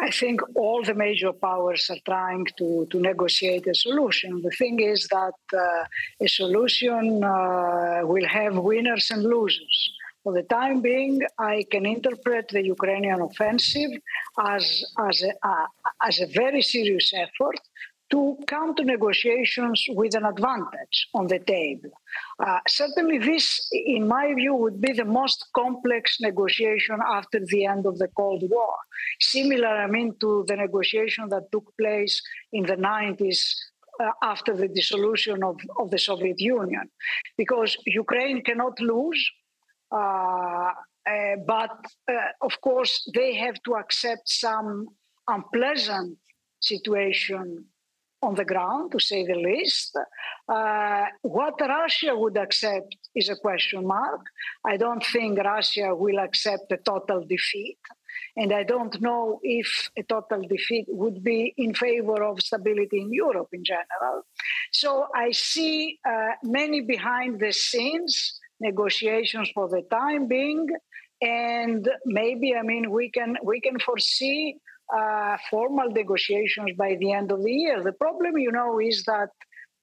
I 0.00 0.10
think 0.10 0.40
all 0.56 0.82
the 0.82 0.94
major 0.94 1.32
powers 1.32 1.88
are 1.90 2.02
trying 2.04 2.46
to, 2.58 2.86
to 2.90 3.00
negotiate 3.00 3.66
a 3.66 3.74
solution. 3.74 4.42
The 4.42 4.50
thing 4.50 4.80
is 4.80 5.06
that 5.08 5.34
uh, 5.54 5.84
a 6.20 6.28
solution 6.28 7.22
uh, 7.22 8.00
will 8.04 8.26
have 8.26 8.56
winners 8.56 9.10
and 9.10 9.22
losers. 9.22 9.90
For 10.22 10.32
the 10.32 10.44
time 10.44 10.80
being, 10.80 11.20
I 11.38 11.64
can 11.70 11.84
interpret 11.84 12.48
the 12.48 12.64
Ukrainian 12.64 13.20
offensive 13.22 13.90
as, 14.38 14.84
as, 15.08 15.22
a, 15.22 15.32
uh, 15.46 15.66
as 16.06 16.20
a 16.20 16.26
very 16.26 16.62
serious 16.62 17.12
effort 17.12 17.58
to 18.12 18.38
come 18.46 18.74
to 18.76 18.84
negotiations 18.84 19.84
with 19.88 20.14
an 20.14 20.26
advantage 20.26 21.08
on 21.14 21.26
the 21.26 21.40
table. 21.40 21.90
Uh, 22.38 22.60
certainly, 22.68 23.18
this, 23.18 23.68
in 23.72 24.06
my 24.06 24.32
view, 24.34 24.54
would 24.54 24.80
be 24.80 24.92
the 24.92 25.04
most 25.04 25.46
complex 25.56 26.18
negotiation 26.20 26.98
after 27.08 27.40
the 27.46 27.64
end 27.64 27.86
of 27.86 27.98
the 27.98 28.08
Cold 28.08 28.42
War. 28.48 28.76
Similar, 29.18 29.66
I 29.66 29.86
mean, 29.86 30.14
to 30.20 30.44
the 30.46 30.56
negotiation 30.56 31.30
that 31.30 31.50
took 31.50 31.74
place 31.80 32.20
in 32.52 32.64
the 32.64 32.76
90s 32.76 33.40
uh, 33.98 34.10
after 34.22 34.54
the 34.54 34.68
dissolution 34.68 35.42
of, 35.42 35.56
of 35.78 35.90
the 35.90 35.98
Soviet 35.98 36.38
Union, 36.38 36.90
because 37.38 37.76
Ukraine 37.86 38.42
cannot 38.42 38.78
lose 38.78 39.22
but 41.46 41.76
uh, 42.08 42.14
of 42.40 42.60
course, 42.60 43.08
they 43.14 43.34
have 43.34 43.62
to 43.64 43.74
accept 43.74 44.28
some 44.28 44.88
unpleasant 45.28 46.18
situation 46.60 47.64
on 48.22 48.34
the 48.36 48.44
ground, 48.44 48.92
to 48.92 49.00
say 49.00 49.26
the 49.26 49.34
least. 49.34 49.98
Uh, 50.48 51.06
what 51.22 51.60
Russia 51.60 52.14
would 52.16 52.36
accept 52.36 52.96
is 53.14 53.28
a 53.28 53.36
question 53.36 53.86
mark. 53.86 54.20
I 54.64 54.76
don't 54.76 55.04
think 55.04 55.38
Russia 55.38 55.94
will 55.94 56.20
accept 56.20 56.70
a 56.70 56.76
total 56.76 57.24
defeat. 57.26 57.78
And 58.36 58.52
I 58.52 58.62
don't 58.62 58.98
know 59.00 59.40
if 59.42 59.90
a 59.96 60.02
total 60.04 60.42
defeat 60.42 60.86
would 60.88 61.22
be 61.22 61.52
in 61.56 61.74
favor 61.74 62.22
of 62.22 62.40
stability 62.40 63.00
in 63.00 63.12
Europe 63.12 63.48
in 63.52 63.64
general. 63.64 64.22
So 64.72 65.08
I 65.14 65.32
see 65.32 65.98
uh, 66.08 66.32
many 66.42 66.80
behind 66.80 67.40
the 67.40 67.52
scenes 67.52 68.38
negotiations 68.70 69.50
for 69.54 69.68
the 69.68 69.82
time 69.90 70.26
being 70.28 70.66
and 71.20 71.88
maybe 72.20 72.54
i 72.60 72.62
mean 72.62 72.90
we 72.90 73.10
can 73.16 73.36
we 73.50 73.60
can 73.60 73.78
foresee 73.78 74.56
uh, 74.92 75.36
formal 75.50 75.90
negotiations 75.90 76.72
by 76.76 76.96
the 77.00 77.12
end 77.12 77.32
of 77.32 77.42
the 77.42 77.50
year. 77.50 77.82
The 77.82 77.92
problem 77.92 78.36
you 78.36 78.52
know 78.52 78.78
is 78.78 79.04
that 79.04 79.30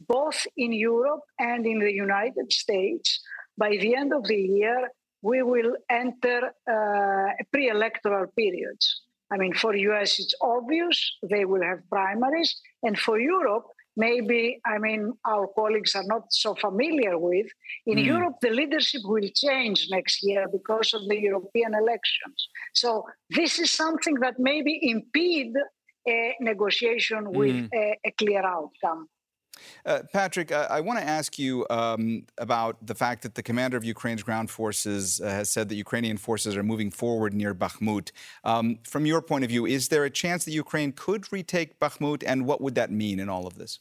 both 0.07 0.45
in 0.55 0.71
europe 0.71 1.23
and 1.39 1.65
in 1.65 1.79
the 1.79 1.91
united 1.91 2.53
states 2.53 3.19
by 3.57 3.71
the 3.81 3.95
end 3.95 4.13
of 4.13 4.23
the 4.25 4.41
year 4.57 4.89
we 5.21 5.41
will 5.43 5.73
enter 5.89 6.39
uh, 6.75 7.29
pre-electoral 7.51 8.27
periods. 8.37 9.01
I 9.31 9.37
mean 9.37 9.53
for 9.53 9.73
us 9.75 10.19
it's 10.19 10.35
obvious 10.41 10.97
they 11.29 11.43
will 11.43 11.63
have 11.63 11.79
primaries 11.89 12.51
and 12.83 12.97
for 12.97 13.19
europe 13.19 13.67
maybe, 13.95 14.59
I 14.65 14.77
mean, 14.77 15.13
our 15.25 15.47
colleagues 15.55 15.95
are 15.95 16.03
not 16.05 16.23
so 16.31 16.55
familiar 16.55 17.17
with. 17.17 17.47
In 17.85 17.97
mm. 17.97 18.05
Europe, 18.05 18.35
the 18.41 18.49
leadership 18.49 19.01
will 19.05 19.29
change 19.35 19.87
next 19.91 20.23
year 20.23 20.45
because 20.51 20.93
of 20.93 21.07
the 21.07 21.19
European 21.19 21.73
elections. 21.73 22.49
So 22.73 23.05
this 23.29 23.59
is 23.59 23.75
something 23.75 24.15
that 24.15 24.35
maybe 24.39 24.79
impede 24.81 25.53
a 26.07 26.35
negotiation 26.39 27.31
with 27.31 27.55
mm. 27.55 27.69
a, 27.73 27.97
a 28.05 28.11
clear 28.11 28.43
outcome. 28.45 29.07
Uh, 29.85 29.99
Patrick, 30.11 30.51
I 30.51 30.81
want 30.81 30.99
to 30.99 31.05
ask 31.05 31.39
you 31.39 31.65
um, 31.69 32.25
about 32.37 32.77
the 32.85 32.95
fact 32.95 33.23
that 33.23 33.35
the 33.35 33.43
commander 33.43 33.77
of 33.77 33.83
Ukraine's 33.83 34.23
ground 34.23 34.49
forces 34.49 35.21
uh, 35.21 35.29
has 35.29 35.49
said 35.49 35.69
that 35.69 35.75
Ukrainian 35.75 36.17
forces 36.17 36.55
are 36.55 36.63
moving 36.63 36.91
forward 36.91 37.33
near 37.33 37.53
Bakhmut. 37.53 38.11
Um, 38.43 38.79
from 38.83 39.05
your 39.05 39.21
point 39.21 39.43
of 39.43 39.49
view, 39.49 39.65
is 39.65 39.89
there 39.89 40.05
a 40.05 40.09
chance 40.09 40.45
that 40.45 40.51
Ukraine 40.51 40.91
could 40.91 41.31
retake 41.31 41.79
Bakhmut, 41.79 42.23
and 42.25 42.45
what 42.45 42.61
would 42.61 42.75
that 42.75 42.91
mean 42.91 43.19
in 43.19 43.29
all 43.29 43.47
of 43.47 43.55
this? 43.55 43.79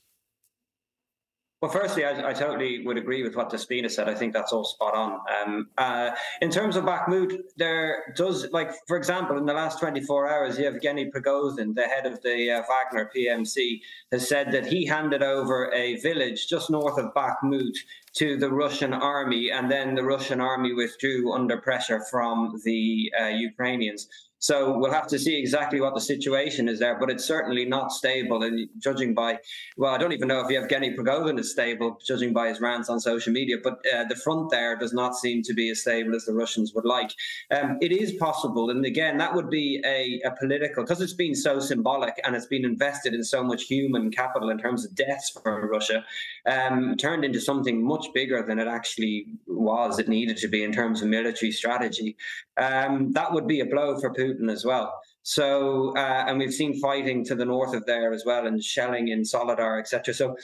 Well, 1.60 1.72
firstly, 1.72 2.04
I, 2.04 2.30
I, 2.30 2.32
totally 2.32 2.86
would 2.86 2.96
agree 2.98 3.24
with 3.24 3.34
what 3.34 3.50
Despina 3.50 3.90
said. 3.90 4.08
I 4.08 4.14
think 4.14 4.32
that's 4.32 4.52
all 4.52 4.64
spot 4.64 4.94
on. 4.94 5.18
Um, 5.42 5.68
uh, 5.76 6.12
in 6.40 6.52
terms 6.52 6.76
of 6.76 6.84
Bakhmut, 6.84 7.36
there 7.56 8.14
does, 8.16 8.48
like, 8.52 8.70
for 8.86 8.96
example, 8.96 9.36
in 9.38 9.44
the 9.44 9.54
last 9.54 9.80
24 9.80 10.28
hours, 10.28 10.56
Yevgeny 10.56 11.10
Prigozhin, 11.10 11.74
the 11.74 11.82
head 11.82 12.06
of 12.06 12.22
the 12.22 12.52
uh, 12.52 12.62
Wagner 12.68 13.10
PMC, 13.14 13.80
has 14.12 14.28
said 14.28 14.52
that 14.52 14.66
he 14.66 14.86
handed 14.86 15.24
over 15.24 15.72
a 15.72 15.96
village 15.96 16.46
just 16.46 16.70
north 16.70 16.96
of 16.96 17.12
Bakhmut 17.12 17.76
to 18.14 18.36
the 18.36 18.50
Russian 18.50 18.92
army, 18.92 19.50
and 19.50 19.70
then 19.70 19.94
the 19.94 20.04
Russian 20.04 20.40
army 20.40 20.72
withdrew 20.74 21.32
under 21.32 21.56
pressure 21.56 22.00
from 22.10 22.60
the 22.64 23.12
uh, 23.20 23.26
Ukrainians. 23.26 24.08
So 24.40 24.78
we'll 24.78 24.92
have 24.92 25.08
to 25.08 25.18
see 25.18 25.36
exactly 25.36 25.80
what 25.80 25.94
the 25.94 26.00
situation 26.00 26.68
is 26.68 26.78
there, 26.78 26.98
but 26.98 27.10
it's 27.10 27.24
certainly 27.24 27.64
not 27.64 27.90
stable. 27.90 28.44
And 28.44 28.68
judging 28.78 29.12
by, 29.12 29.38
well, 29.76 29.92
I 29.92 29.98
don't 29.98 30.12
even 30.12 30.28
know 30.28 30.40
if 30.40 30.50
Yevgeny 30.50 30.94
Prigozhin 30.94 31.38
is 31.38 31.50
stable, 31.50 31.98
judging 32.06 32.32
by 32.32 32.48
his 32.48 32.60
rants 32.60 32.88
on 32.88 33.00
social 33.00 33.32
media. 33.32 33.56
But 33.62 33.80
uh, 33.92 34.04
the 34.04 34.14
front 34.14 34.50
there 34.50 34.76
does 34.76 34.92
not 34.92 35.16
seem 35.16 35.42
to 35.42 35.54
be 35.54 35.70
as 35.70 35.80
stable 35.80 36.14
as 36.14 36.24
the 36.24 36.34
Russians 36.34 36.72
would 36.74 36.84
like. 36.84 37.10
Um, 37.50 37.78
it 37.80 37.90
is 37.90 38.12
possible, 38.12 38.70
and 38.70 38.84
again, 38.84 39.18
that 39.18 39.34
would 39.34 39.50
be 39.50 39.82
a, 39.84 40.20
a 40.24 40.30
political 40.38 40.84
because 40.84 41.00
it's 41.00 41.14
been 41.14 41.34
so 41.34 41.58
symbolic 41.58 42.14
and 42.24 42.36
it's 42.36 42.46
been 42.46 42.64
invested 42.64 43.14
in 43.14 43.24
so 43.24 43.42
much 43.42 43.64
human 43.64 44.10
capital 44.10 44.50
in 44.50 44.58
terms 44.58 44.84
of 44.84 44.94
deaths 44.94 45.30
from 45.30 45.68
Russia, 45.68 46.04
um, 46.46 46.96
turned 46.96 47.24
into 47.24 47.40
something 47.40 47.84
much 47.84 47.97
bigger 48.14 48.42
than 48.46 48.58
it 48.58 48.68
actually 48.68 49.26
was. 49.46 49.98
It 49.98 50.08
needed 50.08 50.36
to 50.38 50.48
be 50.48 50.62
in 50.62 50.72
terms 50.72 51.02
of 51.02 51.08
military 51.08 51.52
strategy. 51.52 52.16
Um, 52.56 53.12
that 53.12 53.32
would 53.32 53.46
be 53.46 53.60
a 53.60 53.66
blow 53.66 53.98
for 53.98 54.12
Putin 54.12 54.38
Putin 54.38 54.50
as 54.50 54.64
well. 54.64 54.92
So, 55.22 55.94
uh, 55.96 56.24
and 56.26 56.38
we've 56.38 56.54
seen 56.54 56.80
fighting 56.80 57.24
to 57.26 57.34
the 57.34 57.44
north 57.44 57.74
of 57.74 57.84
there 57.86 58.12
as 58.12 58.24
well, 58.24 58.46
and 58.46 58.62
shelling 58.62 59.08
in 59.08 59.22
Soledar, 59.22 59.78
etc. 59.78 60.14
So, 60.14 60.36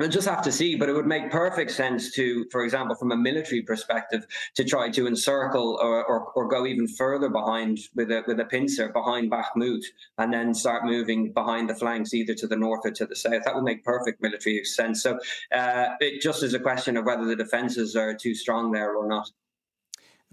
We'll 0.00 0.08
just 0.08 0.26
have 0.26 0.40
to 0.44 0.50
see, 0.50 0.76
but 0.76 0.88
it 0.88 0.94
would 0.94 1.06
make 1.06 1.30
perfect 1.30 1.70
sense 1.72 2.10
to, 2.12 2.46
for 2.50 2.64
example, 2.64 2.96
from 2.96 3.12
a 3.12 3.16
military 3.18 3.60
perspective, 3.60 4.26
to 4.54 4.64
try 4.64 4.88
to 4.88 5.06
encircle 5.06 5.78
or, 5.78 6.02
or, 6.06 6.32
or 6.32 6.48
go 6.48 6.64
even 6.64 6.88
further 6.88 7.28
behind 7.28 7.80
with 7.94 8.10
a 8.10 8.24
with 8.26 8.40
a 8.40 8.46
pincer 8.46 8.88
behind 8.88 9.30
Bakhmut, 9.30 9.82
and 10.16 10.32
then 10.32 10.54
start 10.54 10.86
moving 10.86 11.34
behind 11.34 11.68
the 11.68 11.74
flanks 11.74 12.14
either 12.14 12.34
to 12.36 12.46
the 12.46 12.56
north 12.56 12.80
or 12.84 12.92
to 12.92 13.04
the 13.04 13.14
south. 13.14 13.44
That 13.44 13.54
would 13.54 13.64
make 13.64 13.84
perfect 13.84 14.22
military 14.22 14.64
sense. 14.64 15.02
So 15.02 15.18
uh, 15.52 15.88
it 16.00 16.22
just 16.22 16.42
is 16.42 16.54
a 16.54 16.58
question 16.58 16.96
of 16.96 17.04
whether 17.04 17.26
the 17.26 17.36
defences 17.36 17.94
are 17.94 18.14
too 18.14 18.34
strong 18.34 18.72
there 18.72 18.94
or 18.94 19.06
not. 19.06 19.30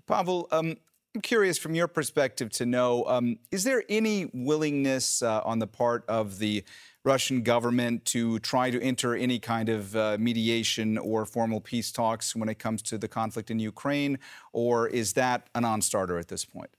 Pavel, 0.08 0.48
um, 0.50 0.78
I'm 1.14 1.22
curious 1.22 1.58
from 1.58 1.76
your 1.76 1.88
perspective 1.88 2.52
to 2.52 2.66
know 2.66 3.04
um, 3.06 3.40
is 3.52 3.64
there 3.64 3.84
any 3.90 4.30
willingness 4.34 5.22
uh, 5.22 5.42
on 5.44 5.60
the 5.60 5.68
part 5.68 6.06
of 6.08 6.38
the 6.38 6.64
Russian 7.08 7.42
government 7.42 8.04
to 8.06 8.40
try 8.40 8.70
to 8.70 8.80
enter 8.82 9.16
any 9.16 9.40
kind 9.40 9.70
of 9.70 9.96
uh, 9.96 10.18
mediation 10.20 10.98
or 10.98 11.26
formal 11.26 11.62
peace 11.62 11.90
talks 11.92 12.36
when 12.36 12.50
it 12.50 12.60
comes 12.60 12.82
to 12.84 12.98
the 12.98 13.08
conflict 13.08 13.50
in 13.50 13.60
Ukraine, 13.60 14.20
or 14.52 14.88
is 14.88 15.14
that 15.14 15.50
a 15.56 15.62
non 15.62 15.82
starter 15.82 16.18
at 16.20 16.28
this 16.28 16.44
point? 16.44 16.72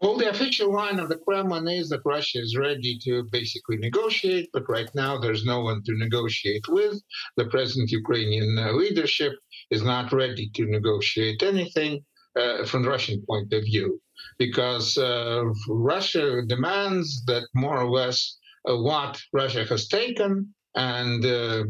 Well, 0.00 0.16
the 0.16 0.30
official 0.30 0.72
line 0.72 0.98
of 1.00 1.08
the 1.08 1.20
Kremlin 1.26 1.66
is 1.66 1.88
that 1.88 2.02
Russia 2.04 2.38
is 2.38 2.56
ready 2.56 2.98
to 3.04 3.24
basically 3.32 3.78
negotiate, 3.78 4.48
but 4.52 4.68
right 4.68 4.90
now 4.94 5.18
there's 5.18 5.44
no 5.44 5.58
one 5.68 5.82
to 5.86 5.92
negotiate 6.06 6.66
with. 6.68 6.94
The 7.36 7.46
present 7.46 7.90
Ukrainian 7.90 8.50
uh, 8.58 8.72
leadership 8.72 9.32
is 9.70 9.82
not 9.82 10.12
ready 10.12 10.46
to 10.56 10.62
negotiate 10.66 11.42
anything 11.42 11.92
uh, 12.40 12.64
from 12.64 12.82
the 12.82 12.90
Russian 12.90 13.18
point 13.28 13.52
of 13.52 13.62
view, 13.64 14.00
because 14.38 14.96
uh, 14.98 15.44
Russia 15.68 16.42
demands 16.46 17.24
that 17.26 17.44
more 17.54 17.78
or 17.78 17.90
less 17.90 18.38
uh, 18.68 18.76
what 18.76 19.20
Russia 19.32 19.64
has 19.64 19.88
taken 19.88 20.54
and 20.74 21.24
uh, 21.24 21.64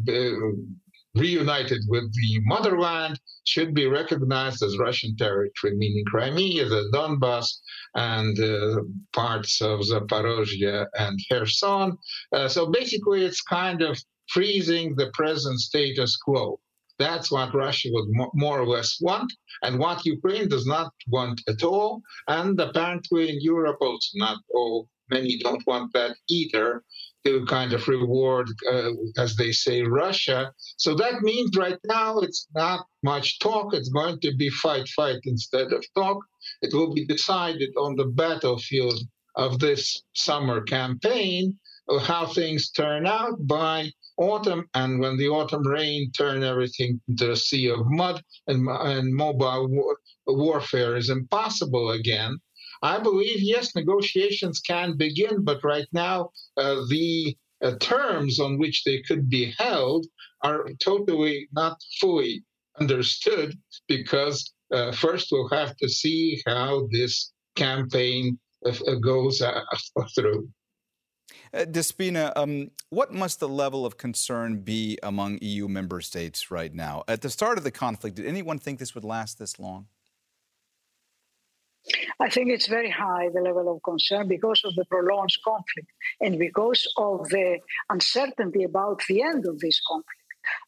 reunited 1.14 1.80
with 1.88 2.12
the 2.12 2.40
motherland 2.44 3.18
should 3.44 3.74
be 3.74 3.86
recognized 3.86 4.62
as 4.62 4.78
Russian 4.78 5.16
territory, 5.16 5.74
meaning 5.76 6.04
Crimea, 6.06 6.68
the 6.68 6.90
Donbass, 6.92 7.48
and 7.94 8.38
uh, 8.38 8.82
parts 9.12 9.60
of 9.62 9.80
Zaporozhye 9.80 10.86
and 10.98 11.18
Kherson. 11.30 11.96
Uh, 12.32 12.48
so 12.48 12.70
basically, 12.70 13.24
it's 13.24 13.42
kind 13.42 13.82
of 13.82 13.98
freezing 14.28 14.94
the 14.96 15.10
present 15.14 15.58
status 15.60 16.16
quo. 16.16 16.60
That's 16.98 17.30
what 17.30 17.54
Russia 17.54 17.88
would 17.92 18.08
more 18.34 18.60
or 18.60 18.66
less 18.66 18.98
want, 19.00 19.32
and 19.62 19.78
what 19.78 20.04
Ukraine 20.04 20.48
does 20.48 20.66
not 20.66 20.92
want 21.06 21.40
at 21.48 21.62
all. 21.62 22.02
And 22.26 22.58
apparently, 22.60 23.30
in 23.30 23.40
Europe, 23.40 23.78
also 23.80 24.10
not 24.14 24.38
all. 24.52 24.88
Many 25.10 25.38
don't 25.38 25.66
want 25.66 25.92
that 25.94 26.16
either 26.28 26.84
to 27.24 27.44
kind 27.46 27.72
of 27.72 27.88
reward, 27.88 28.48
uh, 28.70 28.90
as 29.16 29.36
they 29.36 29.52
say, 29.52 29.82
Russia. 29.82 30.52
So 30.76 30.94
that 30.96 31.22
means 31.22 31.56
right 31.56 31.78
now 31.84 32.18
it's 32.18 32.46
not 32.54 32.86
much 33.02 33.38
talk. 33.38 33.74
It's 33.74 33.88
going 33.88 34.20
to 34.20 34.36
be 34.36 34.50
fight, 34.50 34.88
fight 34.88 35.20
instead 35.24 35.72
of 35.72 35.84
talk. 35.94 36.18
It 36.62 36.74
will 36.74 36.92
be 36.92 37.06
decided 37.06 37.70
on 37.76 37.96
the 37.96 38.06
battlefield 38.06 39.00
of 39.36 39.58
this 39.58 40.02
summer 40.14 40.62
campaign 40.62 41.58
how 42.02 42.26
things 42.26 42.70
turn 42.70 43.06
out 43.06 43.46
by 43.46 43.90
autumn, 44.18 44.68
and 44.74 45.00
when 45.00 45.16
the 45.16 45.28
autumn 45.28 45.66
rain 45.66 46.10
turn 46.12 46.42
everything 46.42 47.00
into 47.08 47.30
a 47.30 47.36
sea 47.36 47.70
of 47.70 47.86
mud 47.86 48.22
and, 48.46 48.68
and 48.68 49.14
mobile 49.14 49.68
war, 49.68 49.96
warfare 50.26 50.96
is 50.96 51.08
impossible 51.08 51.90
again, 51.90 52.38
I 52.82 52.98
believe, 52.98 53.40
yes, 53.40 53.74
negotiations 53.74 54.60
can 54.60 54.96
begin, 54.96 55.42
but 55.42 55.64
right 55.64 55.88
now 55.92 56.30
uh, 56.56 56.82
the 56.88 57.36
uh, 57.62 57.72
terms 57.80 58.38
on 58.38 58.58
which 58.58 58.84
they 58.84 59.02
could 59.02 59.28
be 59.28 59.52
held 59.58 60.06
are 60.42 60.68
totally 60.82 61.48
not 61.52 61.78
fully 62.00 62.44
understood 62.78 63.58
because 63.88 64.52
uh, 64.72 64.92
first 64.92 65.28
we'll 65.32 65.48
have 65.48 65.76
to 65.78 65.88
see 65.88 66.40
how 66.46 66.86
this 66.92 67.32
campaign 67.56 68.38
uh, 68.64 68.94
goes 69.02 69.42
uh, 69.42 69.62
through. 70.14 70.48
Uh, 71.52 71.64
Despina, 71.64 72.32
um, 72.36 72.70
what 72.90 73.12
must 73.12 73.40
the 73.40 73.48
level 73.48 73.86
of 73.86 73.96
concern 73.96 74.60
be 74.60 74.98
among 75.02 75.38
EU 75.40 75.68
member 75.68 76.00
states 76.00 76.50
right 76.50 76.74
now? 76.74 77.04
At 77.08 77.22
the 77.22 77.30
start 77.30 77.58
of 77.58 77.64
the 77.64 77.70
conflict, 77.70 78.16
did 78.16 78.26
anyone 78.26 78.58
think 78.58 78.78
this 78.78 78.94
would 78.94 79.04
last 79.04 79.38
this 79.38 79.58
long? 79.58 79.86
I 82.20 82.28
think 82.28 82.50
it's 82.50 82.66
very 82.66 82.90
high, 82.90 83.28
the 83.32 83.40
level 83.40 83.74
of 83.74 83.82
concern, 83.82 84.28
because 84.28 84.62
of 84.64 84.74
the 84.74 84.84
prolonged 84.86 85.34
conflict 85.44 85.88
and 86.20 86.38
because 86.38 86.86
of 86.96 87.28
the 87.28 87.58
uncertainty 87.88 88.64
about 88.64 89.00
the 89.08 89.22
end 89.22 89.46
of 89.46 89.58
this 89.60 89.80
conflict. 89.86 90.17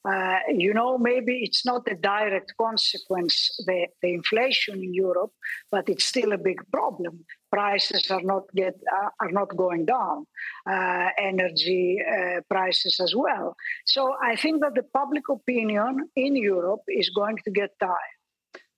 Uh, 0.04 0.38
you 0.48 0.72
know, 0.72 0.98
maybe 0.98 1.40
it's 1.42 1.64
not 1.64 1.82
a 1.90 1.94
direct 1.94 2.52
consequence, 2.58 3.50
the, 3.66 3.86
the 4.02 4.14
inflation 4.14 4.82
in 4.82 4.94
Europe, 4.94 5.32
but 5.70 5.88
it's 5.88 6.04
still 6.04 6.32
a 6.32 6.38
big 6.38 6.60
problem. 6.72 7.24
Prices 7.52 8.10
are 8.10 8.22
not 8.22 8.44
get 8.54 8.74
uh, 8.96 9.08
are 9.20 9.32
not 9.32 9.56
going 9.56 9.84
down, 9.84 10.26
uh, 10.70 11.08
energy 11.18 11.98
uh, 12.00 12.40
prices 12.48 13.00
as 13.00 13.12
well. 13.16 13.56
So 13.86 14.14
I 14.22 14.36
think 14.36 14.62
that 14.62 14.74
the 14.74 14.84
public 14.94 15.24
opinion 15.28 16.08
in 16.14 16.36
Europe 16.36 16.82
is 16.88 17.10
going 17.10 17.38
to 17.44 17.50
get 17.50 17.70
tired 17.80 18.19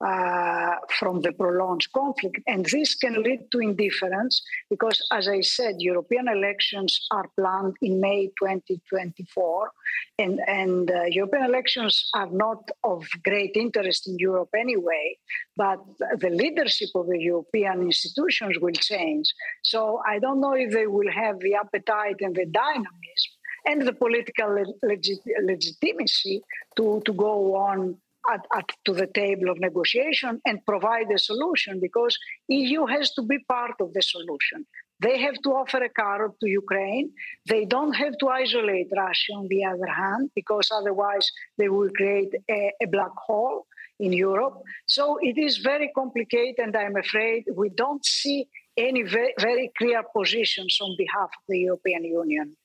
uh, 0.05 0.75
from 0.99 1.21
the 1.21 1.33
prolonged 1.33 1.87
conflict. 1.93 2.41
And 2.47 2.67
this 2.67 2.95
can 2.95 3.23
lead 3.23 3.51
to 3.53 3.59
indifference 3.61 4.43
because, 4.69 5.01
as 5.13 5.29
I 5.29 5.41
said, 5.43 5.77
European 5.79 6.29
elections 6.29 7.07
are 7.13 7.29
planned 7.39 7.77
in 7.83 8.01
May 8.01 8.27
2024. 8.39 9.71
And, 10.19 10.41
and 10.49 10.91
uh, 10.91 11.05
European 11.05 11.45
elections 11.45 12.11
are 12.15 12.31
not 12.31 12.69
of 12.83 13.07
great 13.25 13.53
interest 13.55 14.09
in 14.09 14.17
Europe 14.19 14.51
anyway, 14.59 15.17
but 15.57 15.79
the 16.19 16.31
leadership 16.31 16.89
of 16.95 17.07
the 17.07 17.19
European 17.19 17.83
institutions 17.83 18.59
will 18.61 18.73
change. 18.73 19.33
So 19.63 20.03
I 20.07 20.19
don't 20.19 20.41
know 20.41 20.55
if 20.55 20.73
they 20.73 20.87
will 20.87 21.13
have 21.13 21.39
the 21.41 21.55
appetite 21.55 22.17
and 22.21 22.35
the 22.35 22.47
dynamism 22.47 23.33
and 23.67 23.83
the 23.83 23.93
political 23.93 24.65
legit- 24.83 25.43
legitimacy 25.45 26.43
to, 26.77 27.03
to 27.05 27.13
go 27.13 27.55
on 27.55 27.97
at, 28.31 28.47
at, 28.57 28.71
to 28.85 28.93
the 28.93 29.07
table 29.07 29.51
of 29.51 29.59
negotiation 29.59 30.41
and 30.45 30.65
provide 30.67 31.11
a 31.11 31.19
solution 31.19 31.81
because 31.81 32.19
EU 32.49 32.87
has 32.87 33.13
to 33.15 33.23
be 33.23 33.39
part 33.49 33.75
of 33.81 33.93
the 33.95 34.03
solution. 34.03 34.67
They 35.01 35.19
have 35.19 35.35
to 35.43 35.51
offer 35.51 35.79
a 35.83 35.89
carrot 35.89 36.35
to 36.41 36.49
Ukraine. 36.49 37.11
They 37.47 37.65
don't 37.65 37.95
have 37.95 38.17
to 38.19 38.29
isolate 38.29 38.89
Russia 38.97 39.33
on 39.33 39.49
the 39.49 39.65
other 39.65 39.91
hand, 40.03 40.31
because 40.35 40.69
otherwise 40.71 41.29
they 41.59 41.69
will 41.69 41.91
create 41.91 42.33
a, 42.49 42.73
a 42.81 42.87
black 42.87 43.15
hole 43.17 43.67
in 43.99 44.13
Europe. 44.13 44.63
So 44.87 45.19
it 45.21 45.39
is 45.39 45.59
very 45.59 45.91
complicated, 45.95 46.59
and 46.59 46.77
I'm 46.77 46.97
afraid 46.97 47.45
we 47.55 47.69
don't 47.71 48.05
see 48.05 48.49
any 48.77 49.03
very, 49.03 49.35
very 49.41 49.71
clear 49.77 50.03
positions 50.17 50.79
on 50.81 50.95
behalf 50.97 51.31
of 51.39 51.43
the 51.49 51.59
European 51.59 52.05
Union. 52.05 52.57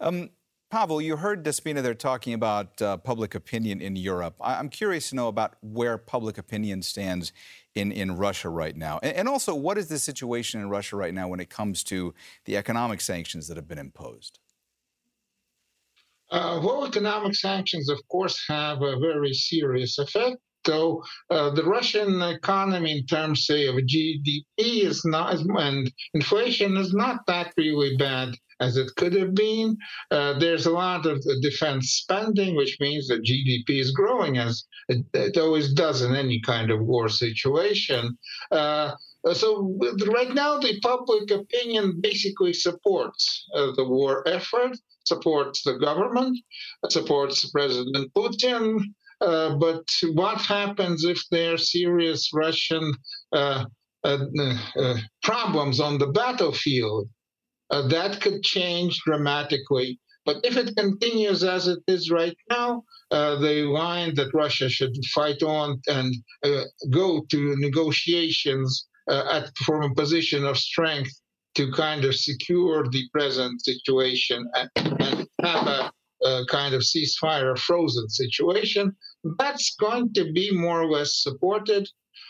Um, 0.00 0.30
Pavel, 0.68 1.00
you 1.00 1.16
heard 1.16 1.44
Despina 1.44 1.80
there 1.80 1.94
talking 1.94 2.34
about 2.34 2.82
uh, 2.82 2.96
public 2.96 3.36
opinion 3.36 3.80
in 3.80 3.94
Europe. 3.94 4.34
I- 4.40 4.58
am 4.58 4.68
curious 4.68 5.10
to 5.10 5.16
know 5.16 5.28
about 5.28 5.54
where 5.62 5.96
public 5.96 6.38
opinion 6.38 6.82
stands 6.82 7.32
in, 7.76 7.92
in 7.92 8.16
Russia 8.16 8.48
right 8.48 8.76
now. 8.76 8.98
And, 9.02 9.16
and 9.16 9.28
also, 9.28 9.54
what 9.54 9.78
is 9.78 9.86
the 9.86 9.98
situation 9.98 10.60
in 10.60 10.68
Russia 10.68 10.96
right 10.96 11.14
now 11.14 11.28
when 11.28 11.38
it 11.38 11.50
comes 11.50 11.84
to 11.84 12.14
the 12.46 12.56
economic 12.56 13.00
sanctions 13.00 13.46
that 13.46 13.56
have 13.56 13.68
been 13.68 13.78
imposed? 13.78 14.40
Uh, 16.32 16.60
well, 16.60 16.84
economic 16.84 17.36
sanctions, 17.36 17.88
of 17.88 18.00
course, 18.08 18.44
have 18.48 18.82
a 18.82 18.98
very 18.98 19.32
serious 19.32 19.98
effect. 19.98 20.36
So 20.66 21.04
uh, 21.30 21.50
the 21.50 21.62
Russian 21.62 22.20
economy, 22.20 22.98
in 22.98 23.06
terms, 23.06 23.46
say, 23.46 23.66
of 23.66 23.76
GDP, 23.76 24.42
is 24.58 25.04
not, 25.04 25.34
and 25.34 25.92
inflation 26.12 26.76
is 26.76 26.92
not 26.92 27.24
that 27.28 27.52
really 27.56 27.96
bad 27.96 28.34
as 28.58 28.76
it 28.76 28.90
could 28.96 29.12
have 29.14 29.34
been. 29.34 29.76
Uh, 30.10 30.38
there's 30.38 30.66
a 30.66 30.70
lot 30.72 31.06
of 31.06 31.22
defense 31.40 31.90
spending, 32.02 32.56
which 32.56 32.78
means 32.80 33.06
that 33.06 33.22
GDP 33.22 33.80
is 33.80 33.92
growing 33.92 34.38
as 34.38 34.64
it, 34.88 35.04
it 35.14 35.36
always 35.36 35.72
does 35.72 36.02
in 36.02 36.14
any 36.14 36.40
kind 36.40 36.70
of 36.70 36.80
war 36.80 37.08
situation. 37.08 38.18
Uh, 38.50 38.92
so 39.32 39.78
right 40.06 40.34
now, 40.34 40.58
the 40.58 40.80
public 40.80 41.30
opinion 41.30 42.00
basically 42.00 42.52
supports 42.52 43.46
uh, 43.54 43.72
the 43.76 43.84
war 43.84 44.26
effort, 44.26 44.76
supports 45.04 45.62
the 45.62 45.74
government, 45.74 46.38
supports 46.90 47.48
President 47.50 48.12
Putin. 48.14 48.80
Uh, 49.20 49.56
but 49.56 49.88
what 50.12 50.40
happens 50.40 51.04
if 51.04 51.22
there 51.30 51.54
are 51.54 51.58
serious 51.58 52.30
Russian 52.34 52.92
uh, 53.32 53.64
uh, 54.04 54.96
problems 55.22 55.80
on 55.80 55.98
the 55.98 56.08
battlefield? 56.08 57.08
that 57.70 58.20
could 58.20 58.44
change 58.44 59.00
dramatically. 59.04 59.98
But 60.26 60.44
if 60.44 60.56
it 60.56 60.76
continues 60.76 61.44
as 61.44 61.68
it 61.68 61.78
is 61.86 62.10
right 62.10 62.36
now, 62.50 62.82
uh, 63.12 63.36
the 63.36 63.62
line 63.62 64.14
that 64.16 64.34
Russia 64.34 64.68
should 64.68 64.92
fight 65.14 65.40
on 65.42 65.80
and 65.86 66.12
uh, 66.42 66.64
go 66.90 67.24
to 67.30 67.54
negotiations 67.58 68.88
uh, 69.08 69.22
at, 69.30 69.56
from 69.58 69.84
a 69.84 69.94
position 69.94 70.44
of 70.44 70.58
strength 70.58 71.12
to 71.54 71.70
kind 71.70 72.04
of 72.04 72.16
secure 72.16 72.84
the 72.90 73.08
present 73.12 73.64
situation 73.64 74.44
and, 74.54 74.70
and 75.00 75.28
have 75.42 75.66
a, 75.68 75.92
a, 76.26 76.44
kind 76.46 76.74
of 76.74 76.82
ceasefire, 76.82 77.58
frozen 77.58 78.08
situation, 78.08 78.94
that's 79.38 79.74
going 79.76 80.12
to 80.14 80.32
be 80.32 80.50
more 80.52 80.82
or 80.82 80.90
less 80.90 81.22
supported. 81.22 81.88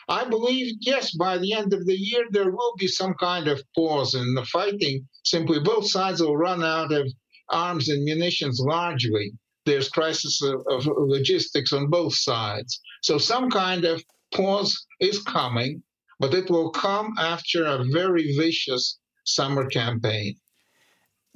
I 0.09 0.25
believe, 0.25 0.77
yes, 0.81 1.15
by 1.17 1.39
the 1.39 1.53
end 1.53 1.73
of 1.73 1.85
the 1.87 1.97
year, 1.97 2.25
there 2.31 2.51
will 2.51 2.75
be 2.79 2.87
some 2.87 3.15
kind 3.15 3.49
of 3.49 3.63
pause 3.75 4.15
in 4.15 4.35
the 4.35 4.45
fighting. 4.45 5.07
Simply, 5.25 5.59
both 5.61 5.91
sides 5.91 6.21
will 6.21 6.37
run 6.37 6.63
out 6.63 6.93
of 6.93 7.07
arms 7.51 7.89
and 7.89 8.05
munitions 8.05 8.61
largely. 8.61 9.33
There's 9.65 9.89
crisis 9.89 10.43
of, 10.43 10.65
of 10.69 10.87
logistics 10.87 11.73
on 11.73 11.91
both 11.91 12.15
sides. 12.15 12.81
So 13.03 13.19
some 13.19 13.51
kind 13.51 13.85
of 13.85 14.03
pause 14.33 14.87
is 15.01 15.23
coming, 15.23 15.83
but 16.21 16.35
it 16.35 16.49
will 16.51 16.71
come 16.71 17.15
after 17.19 17.65
a 17.65 17.85
very 17.93 18.37
vicious 18.37 18.99
summer 19.25 19.67
campaign. 19.67 20.37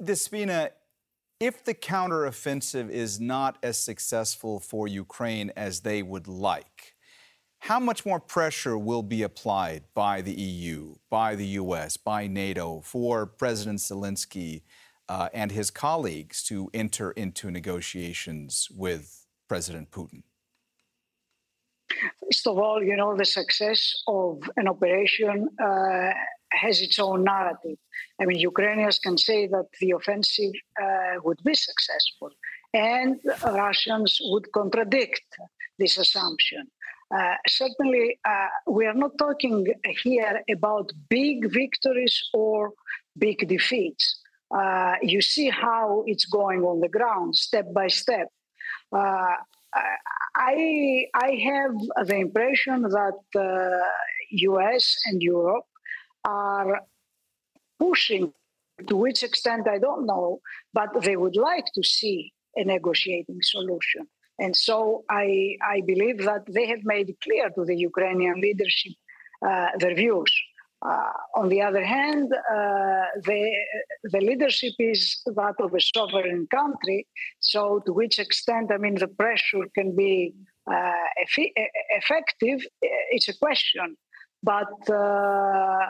Despina, 0.01 0.71
if 1.41 1.63
the 1.63 1.73
counteroffensive 1.73 2.91
is 2.91 3.19
not 3.19 3.57
as 3.63 3.75
successful 3.75 4.59
for 4.59 4.87
Ukraine 4.87 5.51
as 5.55 5.79
they 5.79 6.03
would 6.03 6.27
like, 6.27 6.93
how 7.57 7.79
much 7.79 8.05
more 8.05 8.19
pressure 8.19 8.77
will 8.77 9.01
be 9.01 9.23
applied 9.23 9.83
by 9.95 10.21
the 10.21 10.33
EU, 10.33 10.93
by 11.09 11.35
the 11.35 11.47
US, 11.61 11.97
by 11.97 12.27
NATO 12.27 12.81
for 12.81 13.25
President 13.25 13.79
Zelensky 13.79 14.61
uh, 15.09 15.29
and 15.33 15.51
his 15.51 15.71
colleagues 15.71 16.43
to 16.43 16.69
enter 16.75 17.09
into 17.11 17.49
negotiations 17.49 18.67
with 18.69 19.25
President 19.47 19.89
Putin? 19.89 20.21
First 22.23 22.45
of 22.45 22.59
all, 22.59 22.83
you 22.83 22.95
know, 22.95 23.17
the 23.17 23.25
success 23.25 24.03
of 24.07 24.43
an 24.57 24.67
operation 24.67 25.49
uh, 25.59 26.11
has 26.51 26.81
its 26.81 26.99
own 26.99 27.23
narrative. 27.23 27.77
I 28.19 28.25
mean, 28.25 28.39
Ukrainians 28.39 28.99
can 28.99 29.17
say 29.17 29.47
that 29.47 29.67
the 29.79 29.91
offensive 29.91 30.53
uh, 30.81 31.15
would 31.23 31.41
be 31.43 31.53
successful, 31.53 32.29
and 32.73 33.19
Russians 33.43 34.19
would 34.29 34.51
contradict 34.51 35.25
this 35.79 35.97
assumption. 35.97 36.67
Uh, 37.15 37.35
certainly, 37.47 38.19
uh, 38.25 38.47
we 38.67 38.85
are 38.85 38.93
not 38.93 39.17
talking 39.17 39.67
here 40.03 40.41
about 40.49 40.91
big 41.09 41.51
victories 41.51 42.29
or 42.33 42.71
big 43.17 43.47
defeats. 43.47 44.21
Uh, 44.49 44.95
you 45.01 45.21
see 45.21 45.49
how 45.49 46.03
it's 46.07 46.25
going 46.25 46.61
on 46.63 46.79
the 46.79 46.89
ground, 46.89 47.35
step 47.35 47.65
by 47.73 47.87
step. 47.87 48.27
Uh, 48.93 49.35
I 50.35 51.05
I 51.13 51.31
have 51.49 52.07
the 52.07 52.15
impression 52.15 52.81
that 52.83 53.17
the 53.33 53.81
U.S. 54.31 54.97
and 55.05 55.21
Europe 55.21 55.65
are 56.25 56.81
pushing. 57.79 58.33
To 58.87 58.95
which 58.95 59.21
extent, 59.21 59.67
I 59.67 59.77
don't 59.77 60.05
know, 60.05 60.39
but 60.73 60.89
they 61.03 61.15
would 61.15 61.35
like 61.35 61.65
to 61.75 61.83
see 61.83 62.33
a 62.55 62.63
negotiating 62.63 63.39
solution. 63.41 64.07
And 64.39 64.55
so 64.55 65.03
I, 65.09 65.55
I 65.63 65.81
believe 65.85 66.19
that 66.25 66.43
they 66.47 66.65
have 66.67 66.83
made 66.83 67.15
clear 67.23 67.49
to 67.51 67.63
the 67.63 67.75
Ukrainian 67.75 68.41
leadership 68.41 68.93
uh, 69.47 69.67
their 69.77 69.95
views. 69.95 70.33
Uh, 70.83 71.11
on 71.35 71.49
the 71.49 71.61
other 71.61 71.83
hand, 71.83 72.31
uh, 72.33 73.05
the, 73.23 73.51
the 74.05 74.19
leadership 74.19 74.73
is 74.79 75.21
that 75.27 75.53
of 75.59 75.73
a 75.75 75.79
sovereign 75.79 76.47
country. 76.49 77.07
So, 77.39 77.83
to 77.85 77.93
which 77.93 78.17
extent, 78.17 78.71
I 78.73 78.77
mean, 78.77 78.95
the 78.95 79.07
pressure 79.07 79.65
can 79.75 79.95
be 79.95 80.33
uh, 80.71 80.91
effective, 81.97 82.61
it's 82.81 83.27
a 83.27 83.37
question. 83.37 83.95
But 84.43 84.89
uh, 84.89 85.87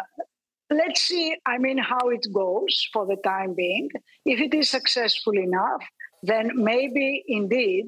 let's 0.70 1.02
see, 1.02 1.36
I 1.46 1.58
mean, 1.58 1.78
how 1.78 2.10
it 2.10 2.26
goes 2.34 2.88
for 2.92 3.06
the 3.06 3.18
time 3.24 3.54
being. 3.56 3.90
If 4.26 4.40
it 4.40 4.54
is 4.54 4.70
successful 4.70 5.38
enough, 5.38 5.84
then 6.24 6.52
maybe 6.56 7.24
indeed 7.28 7.88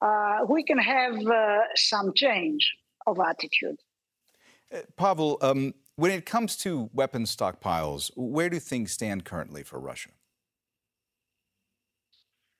uh, 0.00 0.38
we 0.48 0.64
can 0.64 0.78
have 0.78 1.14
uh, 1.26 1.58
some 1.74 2.12
change 2.14 2.72
of 3.06 3.18
attitude. 3.20 3.76
Uh, 4.72 4.78
Pavel, 4.96 5.38
um, 5.42 5.74
when 5.96 6.10
it 6.10 6.24
comes 6.24 6.56
to 6.58 6.90
weapon 6.92 7.24
stockpiles, 7.24 8.10
where 8.16 8.48
do 8.48 8.58
things 8.58 8.92
stand 8.92 9.24
currently 9.24 9.62
for 9.62 9.78
Russia? 9.78 10.10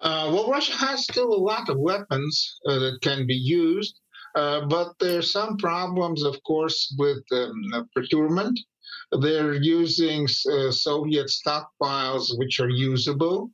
Uh, 0.01 0.31
well, 0.33 0.51
Russia 0.51 0.73
has 0.73 1.05
still 1.05 1.33
a 1.33 1.37
lot 1.37 1.69
of 1.69 1.79
weapons 1.79 2.59
uh, 2.67 2.79
that 2.79 2.99
can 3.03 3.27
be 3.27 3.35
used, 3.35 4.01
uh, 4.35 4.67
but 4.67 4.95
there 5.01 5.19
are 5.19 5.23
some 5.23 5.57
problems, 5.57 6.23
of 6.23 6.43
course, 6.45 6.95
with 6.99 7.23
um, 7.33 7.89
procurement. 7.95 8.59
They're 9.21 9.55
using 9.55 10.29
uh, 10.53 10.71
Soviet 10.71 11.27
stockpiles 11.27 12.39
which 12.39 12.61
are 12.61 12.69
usable, 12.69 13.51